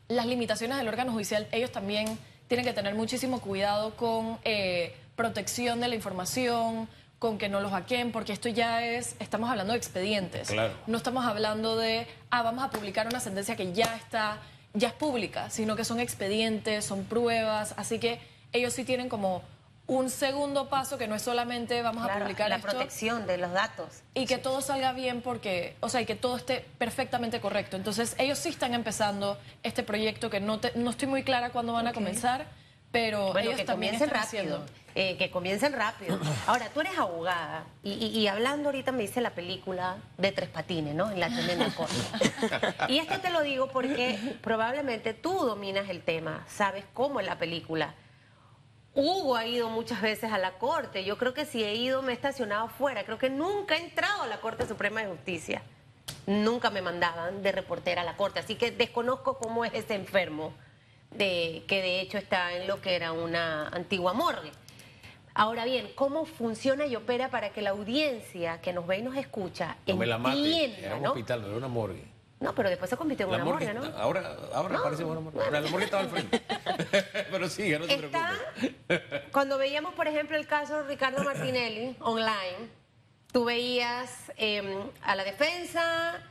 las 0.07 0.25
limitaciones 0.25 0.77
del 0.77 0.87
órgano 0.87 1.11
judicial, 1.11 1.47
ellos 1.51 1.71
también 1.71 2.17
tienen 2.47 2.65
que 2.65 2.73
tener 2.73 2.95
muchísimo 2.95 3.41
cuidado 3.41 3.95
con 3.95 4.39
eh, 4.43 4.95
protección 5.15 5.79
de 5.81 5.87
la 5.87 5.95
información, 5.95 6.87
con 7.19 7.37
que 7.37 7.49
no 7.49 7.59
los 7.59 7.71
hackeen, 7.71 8.11
porque 8.13 8.31
esto 8.31 8.47
ya 8.49 8.83
es, 8.85 9.15
estamos 9.19 9.49
hablando 9.49 9.73
de 9.73 9.77
expedientes. 9.77 10.47
Claro. 10.49 10.73
No 10.87 10.97
estamos 10.97 11.25
hablando 11.25 11.75
de, 11.77 12.07
ah, 12.31 12.41
vamos 12.43 12.63
a 12.63 12.69
publicar 12.69 13.07
una 13.07 13.19
sentencia 13.19 13.55
que 13.57 13.73
ya 13.73 13.93
está, 13.95 14.37
ya 14.73 14.87
es 14.87 14.93
pública, 14.93 15.49
sino 15.49 15.75
que 15.75 15.83
son 15.83 15.99
expedientes, 15.99 16.85
son 16.85 17.03
pruebas, 17.03 17.73
así 17.77 17.99
que 17.99 18.21
ellos 18.53 18.73
sí 18.73 18.85
tienen 18.85 19.09
como 19.09 19.41
un 19.85 20.11
segundo 20.11 20.69
paso 20.69 20.97
que 20.99 21.07
no 21.07 21.15
es 21.15 21.21
solamente 21.23 21.81
vamos 21.81 22.07
a 22.07 22.19
publicar 22.19 22.47
la 22.49 22.57
esto 22.57 22.69
protección 22.69 23.25
de 23.25 23.37
los 23.39 23.51
datos. 23.51 23.87
y 24.13 24.25
que 24.27 24.37
todo 24.37 24.61
salga 24.61 24.93
bien 24.93 25.21
porque, 25.23 25.75
o 25.81 25.89
sea, 25.89 25.99
y 26.01 26.05
que 26.05 26.13
todo 26.15 26.37
esté 26.37 26.63
perfectamente 26.77 27.41
correcto. 27.41 27.75
Entonces, 27.75 28.15
ellos 28.19 28.37
sí 28.37 28.49
están 28.49 28.75
empezando 28.75 29.37
este 29.63 29.81
proyecto 29.83 30.29
que 30.29 30.39
no, 30.39 30.59
te- 30.59 30.71
no 30.75 30.91
estoy 30.91 31.07
muy 31.07 31.23
clara 31.23 31.49
cuándo 31.49 31.73
van 31.73 31.87
a 31.87 31.93
comenzar, 31.93 32.45
pero 32.91 33.31
Bueno, 33.33 33.49
ellos 33.49 33.59
que 33.59 33.65
también 33.65 33.93
comiencen 33.99 34.09
rápido. 34.21 34.65
eh, 34.95 35.15
que 35.17 35.29
comiencen 35.29 35.73
rápido. 35.73 36.19
Ahora, 36.47 36.69
tú 36.73 36.81
eres 36.81 36.97
abogada 36.97 37.63
y, 37.83 37.91
y- 37.93 38.07
y 38.19 38.27
hablando 38.27 38.69
ahorita 38.69 38.91
me 38.91 39.03
dice 39.03 39.21
la 39.21 39.29
película 39.31 39.97
de 40.17 40.31
Tres 40.31 40.49
Patines, 40.49 40.95
¿no? 40.95 41.11
En 41.11 41.19
la 41.19 41.27
tremenda 41.29 41.67
corte. 41.75 41.93
y 42.87 42.97
esto 42.99 43.19
te 43.19 43.29
lo 43.29 43.41
digo 43.41 43.67
porque 43.69 44.17
probablemente 44.41 45.13
tú 45.13 45.31
dominas 45.33 45.89
el 45.89 46.01
tema, 46.01 46.43
sabes 46.49 46.83
cómo 46.93 47.19
es 47.19 47.25
la 47.27 47.37
película. 47.37 47.93
Hugo 48.95 49.35
ha 49.35 49.45
ido 49.45 49.69
muchas 49.69 50.01
veces 50.01 50.31
a 50.33 50.39
la 50.39 50.53
Corte. 50.53 51.03
Yo 51.05 51.17
creo 51.17 51.33
que 51.33 51.45
si 51.45 51.63
he 51.63 51.75
ido 51.75 52.01
me 52.01 52.11
he 52.11 52.15
estacionado 52.15 52.67
fuera. 52.69 53.03
Creo 53.05 53.19
que 53.19 53.29
nunca 53.29 53.75
he 53.77 53.81
entrado 53.83 54.23
a 54.23 54.27
la 54.27 54.41
Corte 54.41 54.67
Suprema 54.67 55.01
de 55.01 55.07
Justicia. 55.07 55.61
Nunca 56.25 56.69
me 56.71 56.81
mandaban 56.81 57.43
de 57.43 57.51
reportera 57.51 58.01
a 58.01 58.03
la 58.03 58.17
Corte. 58.17 58.39
Así 58.39 58.55
que 58.55 58.71
desconozco 58.71 59.37
cómo 59.37 59.63
es 59.63 59.73
ese 59.75 59.93
enfermo 59.93 60.53
de, 61.11 61.63
que 61.67 61.81
de 61.81 62.01
hecho 62.01 62.17
está 62.17 62.53
en 62.53 62.67
lo 62.67 62.81
que 62.81 62.95
era 62.95 63.11
una 63.11 63.67
antigua 63.69 64.13
morgue. 64.13 64.51
Ahora 65.33 65.63
bien, 65.65 65.89
¿cómo 65.95 66.25
funciona 66.25 66.85
y 66.85 66.95
opera 66.95 67.29
para 67.29 67.51
que 67.51 67.61
la 67.61 67.69
audiencia 67.69 68.59
que 68.61 68.73
nos 68.73 68.85
ve 68.87 68.97
y 68.97 69.01
nos 69.03 69.15
escucha 69.15 69.77
No 69.87 70.03
entienda, 70.03 70.77
Era 70.79 70.95
un 70.95 71.03
¿no? 71.03 71.09
hospital, 71.11 71.41
no 71.41 71.47
era 71.47 71.57
una 71.57 71.67
morgue. 71.67 72.03
No, 72.41 72.55
pero 72.55 72.69
después 72.69 72.89
se 72.89 72.95
convirtió 72.97 73.25
en 73.25 73.31
La 73.33 73.37
una 73.37 73.45
morgue, 73.45 73.73
morgue, 73.73 73.89
¿no? 73.89 73.97
ahora, 73.97 74.35
ahora 74.53 74.77
No. 74.77 74.83
parece 74.83 75.03
buena 75.03 75.21
morgue. 75.21 75.51
La 75.51 75.61
morgue 75.61 75.85
estaba 75.85 76.03
al 76.03 76.09
frente. 76.09 76.41
Pero 77.31 77.49
sí, 77.49 77.69
no 77.77 77.85
se 77.85 77.95
Está, 77.95 78.31
cuando 79.31 79.57
veíamos, 79.57 79.93
por 79.93 80.07
ejemplo, 80.07 80.37
el 80.37 80.47
caso 80.47 80.77
de 80.77 80.87
Ricardo 80.87 81.21
Martinelli 81.23 81.95
online, 81.99 82.69
tú 83.33 83.43
veías 83.43 84.31
eh, 84.37 84.83
a 85.01 85.15
la 85.15 85.23
defensa 85.25 86.21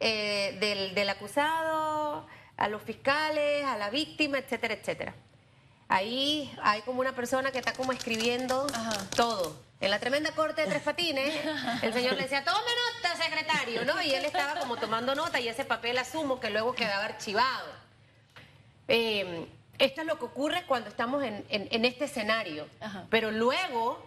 eh, 0.00 0.56
del, 0.60 0.94
del 0.94 1.08
acusado, 1.10 2.26
a 2.60 2.68
los 2.68 2.82
fiscales, 2.82 3.64
a 3.64 3.76
la 3.76 3.90
víctima, 3.90 4.38
etcétera, 4.38 4.74
etcétera. 4.74 5.14
Ahí 5.88 6.54
hay 6.62 6.82
como 6.82 7.00
una 7.00 7.12
persona 7.16 7.50
que 7.50 7.58
está 7.58 7.72
como 7.72 7.90
escribiendo 7.90 8.66
Ajá. 8.72 8.92
todo. 9.16 9.56
En 9.80 9.90
la 9.90 9.98
tremenda 9.98 10.30
corte 10.32 10.60
de 10.62 10.68
Tres 10.68 10.82
Patines, 10.82 11.34
el 11.82 11.92
señor 11.92 12.14
le 12.16 12.22
decía, 12.24 12.44
tome 12.44 12.58
nota, 12.94 13.16
secretario, 13.16 13.84
¿no? 13.86 14.00
Y 14.02 14.12
él 14.14 14.24
estaba 14.26 14.60
como 14.60 14.76
tomando 14.76 15.14
nota 15.14 15.40
y 15.40 15.48
ese 15.48 15.64
papel 15.64 15.98
asumo 15.98 16.38
que 16.38 16.50
luego 16.50 16.74
quedaba 16.74 17.06
archivado. 17.06 17.66
Eh, 18.88 19.46
esto 19.78 20.02
es 20.02 20.06
lo 20.06 20.18
que 20.18 20.26
ocurre 20.26 20.64
cuando 20.66 20.90
estamos 20.90 21.22
en, 21.24 21.44
en- 21.48 21.68
en 21.70 21.84
este 21.86 22.04
escenario. 22.04 22.68
Ajá. 22.80 23.06
Pero 23.08 23.30
luego, 23.30 24.04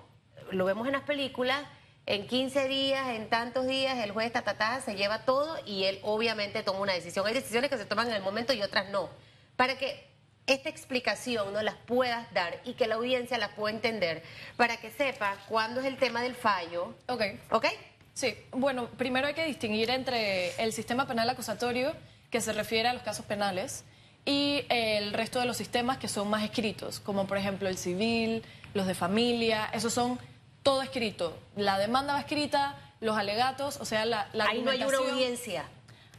lo 0.52 0.66
vemos 0.66 0.86
en 0.86 0.94
las 0.94 1.04
películas, 1.04 1.64
en 2.06 2.28
15 2.28 2.68
días, 2.68 3.10
en 3.10 3.30
tantos 3.30 3.66
días, 3.66 3.98
el 4.00 4.12
juez 4.12 4.32
tatatá 4.32 4.82
se 4.82 4.96
lleva 4.96 5.26
todo 5.26 5.58
y 5.66 5.86
él 5.86 6.00
obviamente 6.04 6.64
toma 6.64 6.80
una 6.80 6.94
decisión. 6.94 7.26
Hay 7.26 7.34
decisiones 7.34 7.70
que 7.70 7.78
se 7.78 7.86
toman 7.86 8.08
en 8.10 8.16
el 8.16 8.22
momento 8.22 8.54
y 8.54 8.62
otras 8.62 8.90
no. 8.90 9.10
Para 9.56 9.78
que 9.78 10.12
esta 10.46 10.70
explicación 10.70 11.54
no 11.54 11.62
las 11.62 11.76
puedas 11.76 12.32
dar 12.34 12.60
y 12.66 12.74
que 12.74 12.88
la 12.88 12.96
audiencia 12.96 13.38
las 13.38 13.52
pueda 13.52 13.74
entender, 13.74 14.24
para 14.58 14.78
que 14.78 14.92
sepa 14.92 15.38
cuándo 15.48 15.80
es 15.80 15.86
el 15.86 15.98
tema 15.98 16.22
del 16.22 16.36
fallo. 16.36 16.94
Ok. 17.08 17.22
¿Ok? 17.52 17.68
Sí, 18.14 18.36
bueno, 18.52 18.90
primero 18.90 19.28
hay 19.28 19.34
que 19.34 19.46
distinguir 19.46 19.90
entre 19.90 20.54
el 20.62 20.74
sistema 20.74 21.08
penal 21.08 21.30
acusatorio, 21.30 21.96
que 22.30 22.42
se 22.42 22.52
refiere 22.52 22.90
a 22.90 22.94
los 22.94 23.04
casos 23.04 23.26
penales, 23.26 23.86
y 24.26 24.66
el 24.70 25.14
resto 25.14 25.40
de 25.40 25.46
los 25.46 25.58
sistemas 25.58 25.98
que 25.98 26.08
son 26.08 26.30
más 26.30 26.44
escritos, 26.44 27.00
como 27.00 27.28
por 27.28 27.38
ejemplo 27.38 27.70
el 27.70 27.78
civil, 27.78 28.44
los 28.74 28.88
de 28.88 28.96
familia, 28.96 29.70
esos 29.74 29.94
son 29.94 30.20
todo 30.64 30.82
escrito. 30.82 31.38
La 31.56 31.78
demanda 31.78 32.14
va 32.14 32.20
escrita, 32.20 32.76
los 33.00 33.18
alegatos, 33.18 33.78
o 33.80 33.86
sea, 33.86 34.06
la, 34.06 34.28
la 34.34 34.46
Ahí 34.46 34.62
no 34.62 34.72
hay 34.72 34.84
una 34.84 34.98
audiencia. 34.98 35.66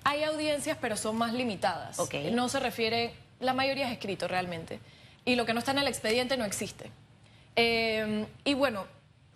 Hay 0.04 0.22
audiencias, 0.22 0.78
pero 0.80 0.96
son 0.96 1.16
más 1.16 1.32
limitadas. 1.32 1.98
Ok. 1.98 2.14
No 2.32 2.48
se 2.48 2.60
refiere, 2.60 3.14
la 3.40 3.54
mayoría 3.54 3.86
es 3.86 3.92
escrito 3.92 4.28
realmente. 4.28 4.80
Y 5.24 5.36
lo 5.36 5.46
que 5.46 5.54
no 5.54 5.60
está 5.60 5.72
en 5.72 5.78
el 5.78 5.88
expediente 5.88 6.36
no 6.36 6.44
existe. 6.44 6.90
Eh, 7.56 8.26
y 8.44 8.54
bueno, 8.54 8.86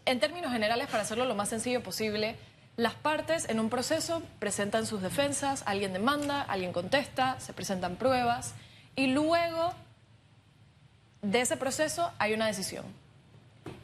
en 0.04 0.20
términos 0.20 0.52
generales, 0.52 0.88
para 0.88 1.02
hacerlo 1.02 1.24
lo 1.24 1.34
más 1.34 1.48
sencillo 1.48 1.82
posible, 1.82 2.36
las 2.78 2.94
partes 2.94 3.48
en 3.48 3.58
un 3.58 3.70
proceso 3.70 4.22
presentan 4.38 4.86
sus 4.86 5.02
defensas, 5.02 5.64
alguien 5.66 5.92
demanda, 5.92 6.42
alguien 6.42 6.72
contesta, 6.72 7.38
se 7.40 7.52
presentan 7.52 7.96
pruebas 7.96 8.54
y 8.94 9.08
luego 9.08 9.74
de 11.22 11.40
ese 11.40 11.56
proceso 11.56 12.12
hay 12.18 12.34
una 12.34 12.46
decisión. 12.46 12.84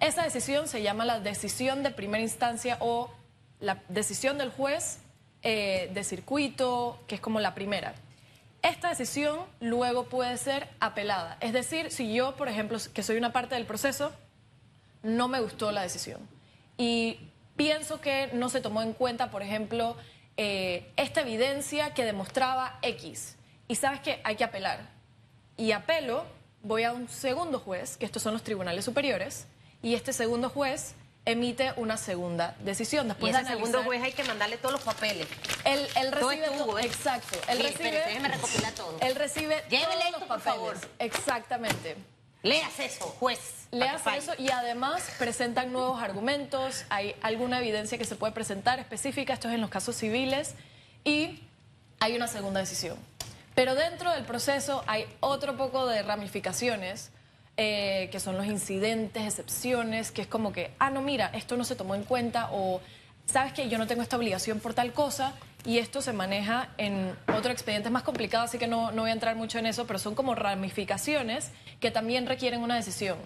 Esa 0.00 0.22
decisión 0.22 0.68
se 0.68 0.82
llama 0.82 1.04
la 1.04 1.20
decisión 1.20 1.82
de 1.82 1.90
primera 1.90 2.22
instancia 2.22 2.76
o 2.80 3.10
la 3.60 3.82
decisión 3.88 4.38
del 4.38 4.50
juez 4.50 4.98
eh, 5.42 5.90
de 5.92 6.04
circuito, 6.04 7.00
que 7.06 7.16
es 7.16 7.20
como 7.20 7.40
la 7.40 7.54
primera. 7.54 7.94
Esta 8.62 8.88
decisión 8.88 9.40
luego 9.60 10.04
puede 10.04 10.36
ser 10.38 10.68
apelada. 10.80 11.36
Es 11.40 11.52
decir, 11.52 11.90
si 11.90 12.14
yo, 12.14 12.34
por 12.36 12.48
ejemplo, 12.48 12.78
que 12.94 13.02
soy 13.02 13.18
una 13.18 13.32
parte 13.32 13.54
del 13.54 13.66
proceso, 13.66 14.12
no 15.02 15.28
me 15.28 15.40
gustó 15.40 15.70
la 15.70 15.82
decisión. 15.82 16.20
Y 16.78 17.18
pienso 17.56 18.00
que 18.00 18.30
no 18.32 18.48
se 18.48 18.60
tomó 18.60 18.82
en 18.82 18.94
cuenta, 18.94 19.30
por 19.30 19.42
ejemplo, 19.42 19.96
eh, 20.36 20.90
esta 20.96 21.20
evidencia 21.20 21.94
que 21.94 22.04
demostraba 22.04 22.78
X. 22.82 23.36
Y 23.68 23.76
sabes 23.76 24.00
que 24.00 24.20
hay 24.24 24.36
que 24.36 24.44
apelar. 24.44 24.88
Y 25.56 25.72
apelo, 25.72 26.24
voy 26.62 26.84
a 26.84 26.92
un 26.92 27.08
segundo 27.08 27.60
juez, 27.60 27.96
que 27.96 28.06
estos 28.06 28.22
son 28.22 28.32
los 28.32 28.42
tribunales 28.42 28.84
superiores, 28.84 29.46
y 29.84 29.94
este 29.94 30.12
segundo 30.12 30.48
juez 30.50 30.94
emite 31.26 31.72
una 31.76 31.96
segunda 31.96 32.54
decisión. 32.60 33.06
Y 33.06 33.08
Después 33.10 33.34
ese 33.34 33.44
de 33.44 33.50
segundo 33.50 33.82
juez 33.84 34.02
hay 34.02 34.12
que 34.12 34.24
mandarle 34.24 34.56
todos 34.56 34.72
los 34.72 34.82
papeles. 34.82 35.26
él, 35.64 35.86
él 35.96 36.10
Todo 36.10 36.28
recibe 36.30 36.46
es 36.46 36.52
tuyo, 36.52 36.64
to- 36.66 36.78
¿eh? 36.78 36.84
exacto. 36.86 37.38
Él 37.48 37.58
recibe. 37.60 37.90
déjeme 37.92 38.28
recopilar 38.28 38.72
todo. 38.72 38.96
Él 39.00 39.14
recibe 39.14 39.62
Llévele 39.70 39.86
todos 39.86 40.04
esto, 40.04 40.10
los 40.10 40.18
por 40.20 40.28
papeles. 40.28 40.44
favor. 40.44 40.76
Exactamente. 40.98 41.96
Leas 42.42 42.78
eso, 42.78 43.06
juez. 43.18 43.40
Le 43.70 43.80
para 43.80 43.90
que 43.92 43.96
hace 43.96 44.04
falle. 44.04 44.18
eso 44.18 44.34
y 44.42 44.50
además 44.50 45.02
presentan 45.18 45.72
nuevos 45.72 46.02
argumentos, 46.02 46.84
hay 46.90 47.14
alguna 47.22 47.58
evidencia 47.60 47.96
que 47.96 48.04
se 48.04 48.16
puede 48.16 48.32
presentar 48.34 48.78
específica, 48.78 49.32
esto 49.32 49.48
es 49.48 49.54
en 49.54 49.60
los 49.62 49.70
casos 49.70 49.96
civiles, 49.96 50.54
y 51.04 51.40
hay 52.00 52.16
una 52.16 52.28
segunda 52.28 52.60
decisión. 52.60 52.98
Pero 53.54 53.74
dentro 53.74 54.10
del 54.10 54.24
proceso 54.24 54.84
hay 54.86 55.06
otro 55.20 55.56
poco 55.56 55.86
de 55.86 56.02
ramificaciones, 56.02 57.10
eh, 57.56 58.08
que 58.10 58.20
son 58.20 58.36
los 58.36 58.46
incidentes, 58.46 59.24
excepciones, 59.24 60.10
que 60.10 60.22
es 60.22 60.28
como 60.28 60.52
que, 60.52 60.72
ah, 60.78 60.90
no, 60.90 61.02
mira, 61.02 61.30
esto 61.34 61.56
no 61.56 61.64
se 61.64 61.76
tomó 61.76 61.94
en 61.94 62.04
cuenta 62.04 62.48
o, 62.52 62.80
sabes 63.26 63.52
que 63.52 63.68
yo 63.68 63.78
no 63.78 63.86
tengo 63.86 64.02
esta 64.02 64.16
obligación 64.16 64.60
por 64.60 64.74
tal 64.74 64.92
cosa, 64.92 65.34
y 65.64 65.78
esto 65.78 66.02
se 66.02 66.12
maneja 66.12 66.68
en 66.76 67.16
otro 67.34 67.50
expediente 67.50 67.88
es 67.88 67.92
más 67.92 68.02
complicado, 68.02 68.44
así 68.44 68.58
que 68.58 68.66
no, 68.66 68.92
no 68.92 69.02
voy 69.02 69.10
a 69.10 69.14
entrar 69.14 69.34
mucho 69.34 69.58
en 69.58 69.66
eso, 69.66 69.86
pero 69.86 69.98
son 69.98 70.14
como 70.14 70.34
ramificaciones 70.34 71.50
que 71.80 71.90
también 71.90 72.26
requieren 72.26 72.60
una 72.60 72.76
decisión 72.76 73.16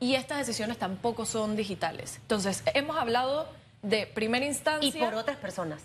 y 0.00 0.14
estas 0.14 0.38
decisiones 0.38 0.78
tampoco 0.78 1.26
son 1.26 1.54
digitales. 1.56 2.16
Entonces, 2.22 2.62
hemos 2.74 2.96
hablado 2.96 3.46
de 3.82 4.06
primera 4.06 4.46
instancia 4.46 4.88
Y 4.88 4.92
por 4.92 5.14
otras 5.14 5.36
personas. 5.36 5.82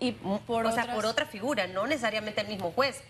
y 0.00 0.12
por 0.12 0.66
o 0.66 0.72
sea, 0.72 0.92
por 0.92 1.06
otra 1.06 1.26
figura, 1.26 1.68
no 1.68 1.86
necesariamente 1.86 2.40
el 2.40 2.48
mismo 2.48 2.72
juez. 2.72 3.00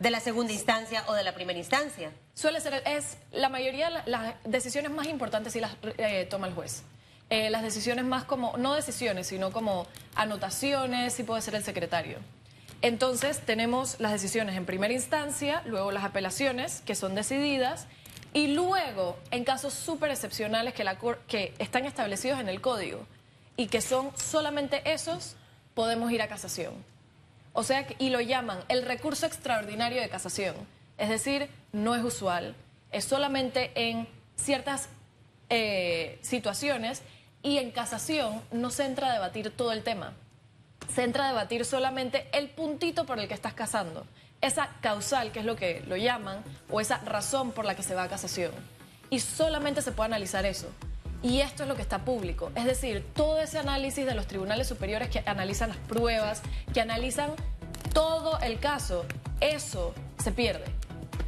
De 0.00 0.10
la 0.10 0.18
segunda 0.18 0.52
instancia 0.52 1.04
o 1.06 1.12
de 1.14 1.22
la 1.22 1.34
primera 1.34 1.58
instancia. 1.58 2.10
Suele 2.34 2.60
ser, 2.60 2.82
es 2.86 3.16
la 3.32 3.48
mayoría 3.48 3.86
de 3.86 3.92
la- 3.92 4.02
las 4.06 4.34
decisiones 4.44 4.90
más 4.90 5.06
importantes 5.06 5.52
sí 5.52 5.60
las 5.60 5.76
eh, 5.98 6.26
toma 6.28 6.48
el 6.48 6.54
juez. 6.54 6.82
Eh, 7.28 7.48
las 7.50 7.62
decisiones 7.62 8.04
más 8.04 8.24
como, 8.24 8.56
no 8.56 8.74
decisiones, 8.74 9.28
sino 9.28 9.52
como 9.52 9.86
anotaciones, 10.16 11.12
sí 11.14 11.22
puede 11.22 11.42
ser 11.42 11.54
el 11.54 11.62
secretario. 11.62 12.18
Entonces 12.82 13.40
tenemos 13.40 14.00
las 14.00 14.12
decisiones 14.12 14.56
en 14.56 14.64
primera 14.64 14.92
instancia, 14.94 15.62
luego 15.66 15.92
las 15.92 16.02
apelaciones, 16.04 16.80
que 16.86 16.94
son 16.94 17.14
decididas, 17.14 17.86
y 18.32 18.48
luego, 18.48 19.18
en 19.30 19.44
casos 19.44 19.74
súper 19.74 20.10
excepcionales 20.10 20.72
que, 20.72 20.82
la, 20.84 20.96
que 21.28 21.52
están 21.58 21.84
establecidos 21.84 22.40
en 22.40 22.48
el 22.48 22.60
código 22.60 23.06
y 23.56 23.66
que 23.66 23.80
son 23.82 24.10
solamente 24.16 24.80
esos, 24.90 25.36
podemos 25.74 26.10
ir 26.10 26.22
a 26.22 26.28
casación. 26.28 26.72
O 27.52 27.62
sea, 27.62 27.86
y 27.98 28.10
lo 28.10 28.20
llaman 28.20 28.58
el 28.68 28.84
recurso 28.84 29.26
extraordinario 29.26 30.00
de 30.00 30.08
casación. 30.08 30.54
Es 30.98 31.08
decir, 31.08 31.48
no 31.72 31.94
es 31.94 32.04
usual, 32.04 32.54
es 32.92 33.04
solamente 33.04 33.72
en 33.74 34.06
ciertas 34.36 34.88
eh, 35.48 36.18
situaciones 36.22 37.02
y 37.42 37.58
en 37.58 37.70
casación 37.70 38.42
no 38.52 38.70
se 38.70 38.84
entra 38.84 39.10
a 39.10 39.12
debatir 39.12 39.50
todo 39.50 39.72
el 39.72 39.82
tema. 39.82 40.12
Se 40.94 41.04
entra 41.04 41.24
a 41.24 41.28
debatir 41.28 41.64
solamente 41.64 42.26
el 42.32 42.50
puntito 42.50 43.06
por 43.06 43.18
el 43.18 43.28
que 43.28 43.34
estás 43.34 43.54
casando. 43.54 44.06
Esa 44.40 44.70
causal, 44.80 45.32
que 45.32 45.40
es 45.40 45.44
lo 45.44 45.56
que 45.56 45.82
lo 45.86 45.96
llaman, 45.96 46.42
o 46.70 46.80
esa 46.80 46.98
razón 46.98 47.52
por 47.52 47.64
la 47.64 47.74
que 47.74 47.82
se 47.82 47.94
va 47.94 48.04
a 48.04 48.08
casación. 48.08 48.52
Y 49.10 49.20
solamente 49.20 49.82
se 49.82 49.92
puede 49.92 50.06
analizar 50.06 50.46
eso. 50.46 50.68
Y 51.22 51.40
esto 51.40 51.64
es 51.64 51.68
lo 51.68 51.76
que 51.76 51.82
está 51.82 51.98
público. 52.04 52.50
Es 52.54 52.64
decir, 52.64 53.04
todo 53.14 53.40
ese 53.40 53.58
análisis 53.58 54.06
de 54.06 54.14
los 54.14 54.26
tribunales 54.26 54.66
superiores 54.66 55.08
que 55.10 55.22
analizan 55.26 55.68
las 55.70 55.78
pruebas, 55.78 56.42
que 56.72 56.80
analizan 56.80 57.32
todo 57.92 58.38
el 58.40 58.58
caso, 58.58 59.04
eso 59.40 59.94
se 60.22 60.32
pierde. 60.32 60.64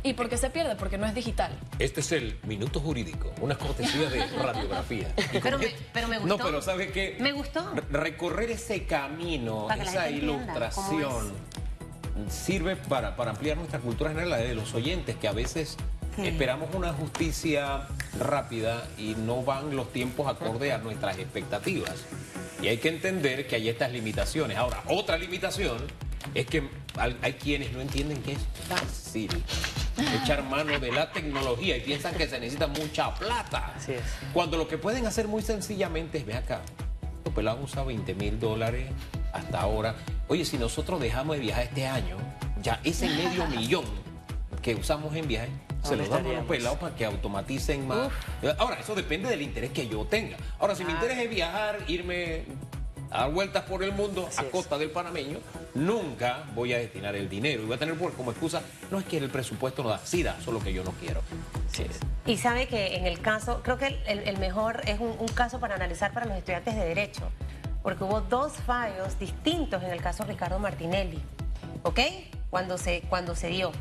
¿Y 0.04 0.14
por 0.14 0.28
qué 0.28 0.36
se 0.36 0.50
pierde? 0.50 0.74
Porque 0.76 0.98
no 0.98 1.06
es 1.06 1.14
digital. 1.14 1.52
Este 1.78 2.00
es 2.00 2.10
el 2.12 2.36
Minuto 2.44 2.80
Jurídico, 2.80 3.32
una 3.40 3.56
cortesía 3.56 4.08
de 4.10 4.26
radiografía. 4.42 5.08
Pero 5.42 5.58
me- 5.58 5.72
pero 5.92 6.08
me 6.08 6.18
gustó. 6.18 6.38
No, 6.38 6.44
pero 6.44 6.60
¿sabe 6.62 6.90
qué? 6.90 7.16
Me 7.20 7.32
gustó. 7.32 7.70
Re- 7.74 7.82
Recorrer 7.90 8.50
ese 8.50 8.84
camino, 8.86 9.66
Para 9.68 9.84
que 9.84 9.90
la 9.90 9.90
esa 10.08 10.10
ilustración, 10.10 11.32
sirve 12.28 12.76
para, 12.76 13.14
para 13.16 13.30
ampliar 13.30 13.56
nuestra 13.58 13.78
cultura 13.78 14.10
general, 14.10 14.30
la 14.30 14.36
de 14.38 14.54
los 14.54 14.74
oyentes, 14.74 15.16
que 15.16 15.28
a 15.28 15.32
veces 15.32 15.76
esperamos 16.18 16.74
una 16.74 16.92
justicia 16.92 17.86
rápida 18.18 18.86
y 18.98 19.14
no 19.14 19.42
van 19.42 19.74
los 19.76 19.92
tiempos 19.92 20.28
acorde 20.28 20.72
a 20.72 20.78
nuestras 20.78 21.18
expectativas. 21.18 22.04
Y 22.60 22.68
hay 22.68 22.78
que 22.78 22.88
entender 22.88 23.46
que 23.46 23.56
hay 23.56 23.68
estas 23.68 23.90
limitaciones. 23.90 24.56
Ahora, 24.56 24.82
otra 24.88 25.18
limitación 25.18 25.78
es 26.34 26.46
que 26.46 26.68
hay 27.20 27.32
quienes 27.34 27.72
no 27.72 27.80
entienden 27.80 28.22
que 28.22 28.32
es 28.32 28.38
fácil. 28.68 29.30
echar 30.22 30.42
mano 30.44 30.78
de 30.78 30.92
la 30.92 31.10
tecnología 31.10 31.76
y 31.76 31.80
piensan 31.80 32.14
que 32.14 32.28
se 32.28 32.38
necesita 32.38 32.66
mucha 32.66 33.14
plata. 33.14 33.74
Así 33.76 33.92
es. 33.92 34.02
Cuando 34.32 34.56
lo 34.56 34.68
que 34.68 34.78
pueden 34.78 35.06
hacer 35.06 35.28
muy 35.28 35.42
sencillamente 35.42 36.18
es, 36.18 36.26
ve 36.26 36.34
acá, 36.34 36.62
los 37.24 37.34
pelados 37.34 37.58
han 37.58 37.64
usado 37.64 37.86
20 37.86 38.14
mil 38.14 38.38
dólares 38.38 38.86
hasta 39.32 39.60
ahora. 39.60 39.96
Oye, 40.28 40.44
si 40.44 40.58
nosotros 40.58 41.00
dejamos 41.00 41.36
de 41.36 41.42
viajar 41.42 41.64
este 41.64 41.86
año, 41.86 42.16
ya 42.62 42.80
ese 42.84 43.08
medio 43.08 43.46
millón 43.46 43.84
que 44.62 44.74
usamos 44.74 45.14
en 45.16 45.26
viaje, 45.26 45.50
se 45.82 45.90
¿Dónde 45.96 46.04
lo 46.08 46.14
damos 46.14 46.32
a 46.32 46.34
los 46.38 46.44
pelados 46.46 46.78
para 46.78 46.94
que 46.94 47.04
automaticen 47.04 47.86
más. 47.88 48.08
Ahora, 48.58 48.76
eso 48.80 48.94
depende 48.94 49.28
del 49.28 49.42
interés 49.42 49.70
que 49.72 49.88
yo 49.88 50.04
tenga. 50.04 50.36
Ahora, 50.58 50.74
si 50.74 50.84
mi 50.84 50.92
interés 50.92 51.18
es 51.18 51.28
viajar, 51.30 51.78
irme 51.88 52.44
a 53.10 53.22
dar 53.22 53.30
vueltas 53.32 53.64
por 53.64 53.82
el 53.82 53.92
mundo 53.92 54.26
Así 54.28 54.40
a 54.40 54.44
es. 54.44 54.50
costa 54.50 54.78
del 54.78 54.90
panameño, 54.90 55.38
nunca 55.74 56.44
voy 56.54 56.72
a 56.72 56.78
destinar 56.78 57.14
el 57.14 57.28
dinero. 57.28 57.62
Y 57.62 57.66
voy 57.66 57.74
a 57.74 57.78
tener 57.78 57.96
por- 57.98 58.14
como 58.14 58.30
excusa, 58.30 58.62
no 58.90 58.98
es 58.98 59.04
que 59.04 59.18
el 59.18 59.28
presupuesto 59.28 59.82
no 59.82 59.90
da, 59.90 59.98
sí 60.04 60.22
da, 60.22 60.40
solo 60.40 60.60
que 60.60 60.72
yo 60.72 60.82
no 60.84 60.92
quiero. 60.92 61.20
Es. 61.72 61.98
Y 62.26 62.36
sabe 62.38 62.68
que 62.68 62.96
en 62.96 63.06
el 63.06 63.20
caso, 63.20 63.60
creo 63.62 63.76
que 63.76 63.86
el, 63.88 63.98
el- 64.06 64.28
el 64.28 64.38
mejor 64.38 64.82
es 64.86 64.98
un, 65.00 65.14
un 65.18 65.28
caso 65.28 65.58
para 65.60 65.74
analizar 65.74 66.12
para 66.12 66.26
los 66.26 66.36
estudiantes 66.38 66.74
de 66.76 66.84
Derecho, 66.86 67.28
porque 67.82 68.04
hubo 68.04 68.20
dos 68.22 68.52
fallos 68.66 69.18
distintos 69.18 69.82
en 69.82 69.90
el 69.90 70.00
caso 70.00 70.24
Ricardo 70.24 70.58
Martinelli, 70.58 71.20
¿ok? 71.82 71.98
Cuando 72.50 72.78
se, 72.78 73.02
cuando 73.10 73.34
se 73.34 73.48
dio. 73.48 73.72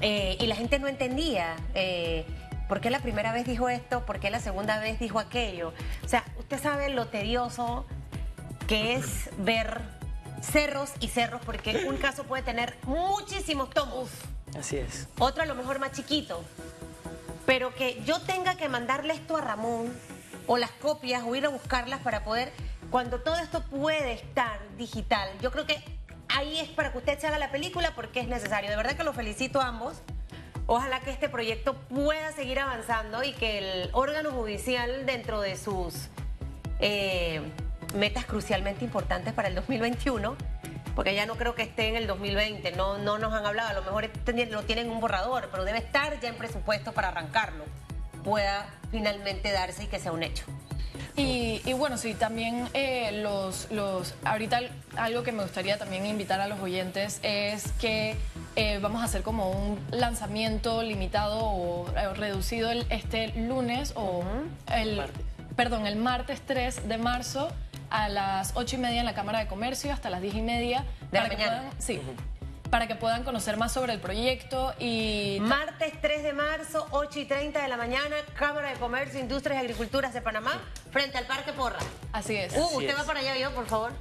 Eh, 0.00 0.36
y 0.40 0.46
la 0.46 0.56
gente 0.56 0.78
no 0.78 0.88
entendía 0.88 1.56
eh, 1.74 2.24
por 2.68 2.80
qué 2.80 2.90
la 2.90 3.00
primera 3.00 3.32
vez 3.32 3.46
dijo 3.46 3.68
esto, 3.68 4.06
por 4.06 4.18
qué 4.18 4.30
la 4.30 4.40
segunda 4.40 4.78
vez 4.78 4.98
dijo 4.98 5.18
aquello. 5.18 5.72
O 6.04 6.08
sea, 6.08 6.24
usted 6.38 6.60
sabe 6.60 6.88
lo 6.90 7.08
tedioso 7.08 7.86
que 8.66 8.94
es 8.94 9.30
ver 9.38 9.80
cerros 10.40 10.90
y 11.00 11.08
cerros, 11.08 11.40
porque 11.44 11.84
un 11.86 11.96
caso 11.98 12.24
puede 12.24 12.42
tener 12.42 12.76
muchísimos 12.84 13.70
tomos. 13.70 14.10
Así 14.58 14.76
es. 14.76 15.08
Otro 15.18 15.42
a 15.42 15.46
lo 15.46 15.54
mejor 15.54 15.78
más 15.78 15.92
chiquito. 15.92 16.42
Pero 17.46 17.74
que 17.74 18.02
yo 18.04 18.20
tenga 18.20 18.56
que 18.56 18.68
mandarle 18.68 19.14
esto 19.14 19.36
a 19.36 19.40
Ramón 19.40 19.92
o 20.46 20.58
las 20.58 20.70
copias 20.70 21.22
o 21.24 21.34
ir 21.34 21.44
a 21.46 21.48
buscarlas 21.48 22.00
para 22.00 22.24
poder, 22.24 22.52
cuando 22.90 23.20
todo 23.20 23.36
esto 23.36 23.62
puede 23.64 24.12
estar 24.12 24.60
digital, 24.76 25.28
yo 25.40 25.50
creo 25.50 25.66
que 25.66 25.82
ahí 26.32 26.58
es 26.58 26.68
para 26.68 26.92
que 26.92 26.98
usted 26.98 27.18
se 27.18 27.26
haga 27.26 27.38
la 27.38 27.50
película 27.50 27.92
porque 27.94 28.20
es 28.20 28.28
necesario. 28.28 28.70
De 28.70 28.76
verdad 28.76 28.96
que 28.96 29.04
los 29.04 29.14
felicito 29.14 29.60
a 29.60 29.68
ambos. 29.68 30.02
Ojalá 30.66 31.00
que 31.00 31.10
este 31.10 31.28
proyecto 31.28 31.74
pueda 31.74 32.32
seguir 32.32 32.60
avanzando 32.60 33.24
y 33.24 33.32
que 33.32 33.58
el 33.58 33.90
órgano 33.92 34.30
judicial 34.30 35.06
dentro 35.06 35.40
de 35.40 35.56
sus 35.56 36.08
eh, 36.78 37.42
metas 37.94 38.24
crucialmente 38.24 38.84
importantes 38.84 39.32
para 39.32 39.48
el 39.48 39.56
2021, 39.56 40.36
porque 40.94 41.14
ya 41.14 41.26
no 41.26 41.34
creo 41.34 41.56
que 41.56 41.62
esté 41.62 41.88
en 41.88 41.96
el 41.96 42.06
2020, 42.06 42.72
no, 42.72 42.96
no 42.96 43.18
nos 43.18 43.34
han 43.34 43.44
hablado, 43.44 43.70
a 43.70 43.72
lo 43.74 43.82
mejor 43.82 44.08
lo 44.50 44.62
tienen 44.62 44.86
en 44.86 44.92
un 44.92 45.00
borrador, 45.00 45.48
pero 45.50 45.64
debe 45.64 45.78
estar 45.78 46.20
ya 46.20 46.28
en 46.28 46.36
presupuesto 46.36 46.92
para 46.92 47.08
arrancarlo, 47.08 47.64
pueda 48.22 48.66
finalmente 48.92 49.50
darse 49.50 49.84
y 49.84 49.86
que 49.88 49.98
sea 49.98 50.12
un 50.12 50.22
hecho. 50.22 50.44
Y, 51.16 51.60
y 51.66 51.72
bueno, 51.74 51.98
sí, 51.98 52.14
también 52.14 52.68
eh, 52.72 53.20
los, 53.22 53.70
los, 53.70 54.14
ahorita 54.24 54.56
al- 54.58 54.70
algo 54.96 55.22
que 55.22 55.30
me 55.32 55.42
gustaría 55.42 55.76
también 55.78 56.06
invitar 56.06 56.40
a 56.40 56.46
los 56.48 56.58
oyentes 56.60 57.20
es 57.22 57.70
que 57.80 58.16
eh, 58.56 58.78
vamos 58.80 59.02
a 59.02 59.04
hacer 59.04 59.22
como 59.22 59.50
un 59.50 59.78
lanzamiento 59.90 60.82
limitado 60.82 61.38
o 61.44 61.86
eh, 61.90 62.14
reducido 62.14 62.70
el- 62.70 62.86
este 62.88 63.28
lunes 63.36 63.92
o 63.94 64.24
el, 64.74 64.96
Martes. 64.96 65.22
perdón, 65.54 65.86
el 65.86 65.96
martes 65.96 66.40
3 66.46 66.88
de 66.88 66.96
marzo 66.96 67.50
a 67.90 68.08
las 68.08 68.52
8 68.54 68.76
y 68.76 68.78
media 68.78 69.00
en 69.00 69.06
la 69.06 69.14
Cámara 69.14 69.40
de 69.40 69.46
Comercio 69.48 69.92
hasta 69.92 70.08
las 70.08 70.22
10 70.22 70.34
y 70.36 70.40
media. 70.42 70.84
De 71.10 71.18
la 71.18 71.24
para 71.24 71.28
que 71.28 71.36
mañana. 71.36 71.62
puedan- 71.68 71.82
sí, 71.82 72.00
para 72.72 72.86
que 72.86 72.94
puedan 72.94 73.22
conocer 73.22 73.58
más 73.58 73.70
sobre 73.70 73.92
el 73.92 74.00
proyecto 74.00 74.72
y 74.78 75.36
Martes 75.42 75.92
3 76.00 76.22
de 76.22 76.32
marzo, 76.32 76.86
8 76.92 77.18
y 77.20 77.24
30 77.26 77.60
de 77.60 77.68
la 77.68 77.76
mañana, 77.76 78.16
Cámara 78.34 78.70
de 78.70 78.76
Comercio, 78.76 79.20
Industrias 79.20 79.58
y 79.58 79.60
Agriculturas 79.60 80.14
de 80.14 80.22
Panamá, 80.22 80.58
frente 80.90 81.18
al 81.18 81.26
Parque 81.26 81.52
Porra. 81.52 81.78
así 82.12 82.34
es. 82.34 82.54
Uh, 82.56 82.64
Así 82.64 82.76
usted 82.76 82.88
es. 82.88 82.98
va 82.98 83.04
para 83.04 83.20
allá, 83.20 83.36
yo, 83.36 83.50
por 83.50 83.66
favor. 83.66 83.92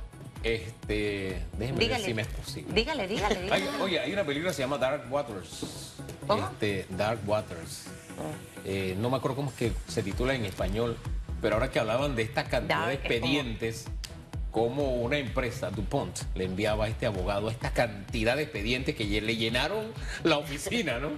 Este, 0.42 1.44
déjenme 1.58 1.86
ver 1.86 2.00
si 2.00 2.14
me 2.14 2.22
es 2.22 2.30
posible. 2.30 2.74
Dígale, 2.74 3.08
dígale, 3.10 3.36
Hay- 3.52 3.62
dígale. 3.62 3.82
oye, 3.84 4.00
hay 4.00 4.14
una 4.14 4.24
película 4.24 4.52
que 4.52 4.56
se 4.56 4.62
llama 4.62 4.78
Dark 4.78 5.04
Waters. 5.12 5.96
¿Cómo? 6.26 6.48
Este, 6.48 6.86
Dark 6.92 7.20
Waters. 7.28 7.88
Eh, 8.64 8.96
no 8.98 9.10
me 9.10 9.18
acuerdo 9.18 9.36
cómo 9.36 9.50
es 9.50 9.56
que 9.58 9.74
se 9.90 10.02
titula 10.02 10.34
en 10.34 10.46
español, 10.46 10.98
pero 11.42 11.56
ahora 11.56 11.70
que 11.70 11.80
hablaban 11.82 12.16
de 12.16 12.22
esta 12.22 12.46
cantidad 12.46 12.88
de 12.88 12.96
Dark 13.00 13.12
es 13.12 13.20
como- 13.20 13.34
como 14.52 14.96
una 14.96 15.18
empresa, 15.18 15.72
DuPont, 15.72 16.20
le 16.36 16.46
enviaba 16.46 16.86
a 16.86 16.88
este 16.90 17.06
abogado 17.06 17.50
esta 17.50 17.72
cantidad 17.72 18.36
de 18.36 18.44
expedientes 18.44 18.96
que 18.96 19.06
le 19.06 19.36
llenaron 19.36 19.92
la 20.24 20.38
oficina, 20.38 21.00
¿no? 21.00 21.10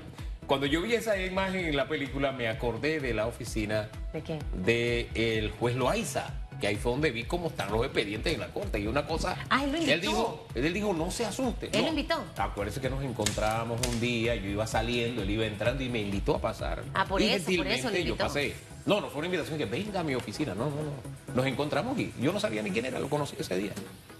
Cuando 0.47 0.65
yo 0.65 0.81
vi 0.81 0.93
esa 0.93 1.17
imagen 1.17 1.65
en 1.65 1.75
la 1.75 1.87
película, 1.87 2.31
me 2.31 2.47
acordé 2.47 2.99
de 2.99 3.13
la 3.13 3.27
oficina 3.27 3.89
¿De 4.11 4.21
qué? 4.21 4.39
del 4.53 5.51
juez 5.51 5.75
Loaiza, 5.75 6.33
que 6.59 6.67
ahí 6.67 6.75
fue 6.75 6.91
donde 6.91 7.11
vi 7.11 7.23
cómo 7.23 7.47
están 7.47 7.71
los 7.71 7.83
expedientes 7.83 8.33
en 8.33 8.39
la 8.39 8.47
corte. 8.47 8.79
Y 8.79 8.87
una 8.87 9.05
cosa. 9.05 9.37
Ah, 9.49 9.63
él 9.63 9.71
lo 9.71 9.77
invitó. 9.77 9.99
dijo, 9.99 10.47
él 10.53 10.73
dijo, 10.73 10.93
no 10.93 11.11
se 11.11 11.25
asuste. 11.25 11.69
Él 11.71 11.81
lo 11.81 11.87
invitó. 11.89 12.23
Acuérdese 12.37 12.81
que 12.81 12.89
nos 12.89 13.03
encontramos 13.03 13.79
un 13.87 13.99
día, 13.99 14.35
yo 14.35 14.49
iba 14.49 14.67
saliendo, 14.67 15.23
él 15.23 15.29
iba 15.31 15.45
entrando 15.45 15.83
y 15.83 15.89
me 15.89 16.01
invitó 16.01 16.35
a 16.35 16.41
pasar. 16.41 16.83
Ah, 16.93 17.05
por 17.05 17.21
y 17.21 17.29
eso, 17.29 17.45
por 17.45 17.67
eso 17.67 17.89
le 17.89 17.97
gentilmente 17.97 18.03
yo 18.05 18.17
pasé. 18.17 18.53
No, 18.85 18.99
no 18.99 19.09
fue 19.09 19.19
una 19.19 19.27
invitación 19.27 19.57
que 19.57 19.65
venga 19.65 20.01
a 20.01 20.03
mi 20.03 20.15
oficina. 20.15 20.53
No, 20.53 20.65
no, 20.65 20.75
no. 20.75 21.35
Nos 21.35 21.45
encontramos 21.45 21.97
y 21.97 22.13
yo 22.19 22.33
no 22.33 22.39
sabía 22.39 22.61
ni 22.61 22.71
quién 22.71 22.85
era, 22.85 22.99
lo 22.99 23.09
conocí 23.09 23.35
ese 23.39 23.55
día. 23.57 23.71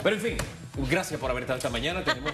Pero 0.02 0.16
en 0.16 0.22
fin, 0.22 0.38
gracias 0.90 1.20
por 1.20 1.30
haber 1.32 1.44
estado 1.44 1.58
esta 1.58 1.70
mañana. 1.70 2.04
Tenemos 2.04 2.34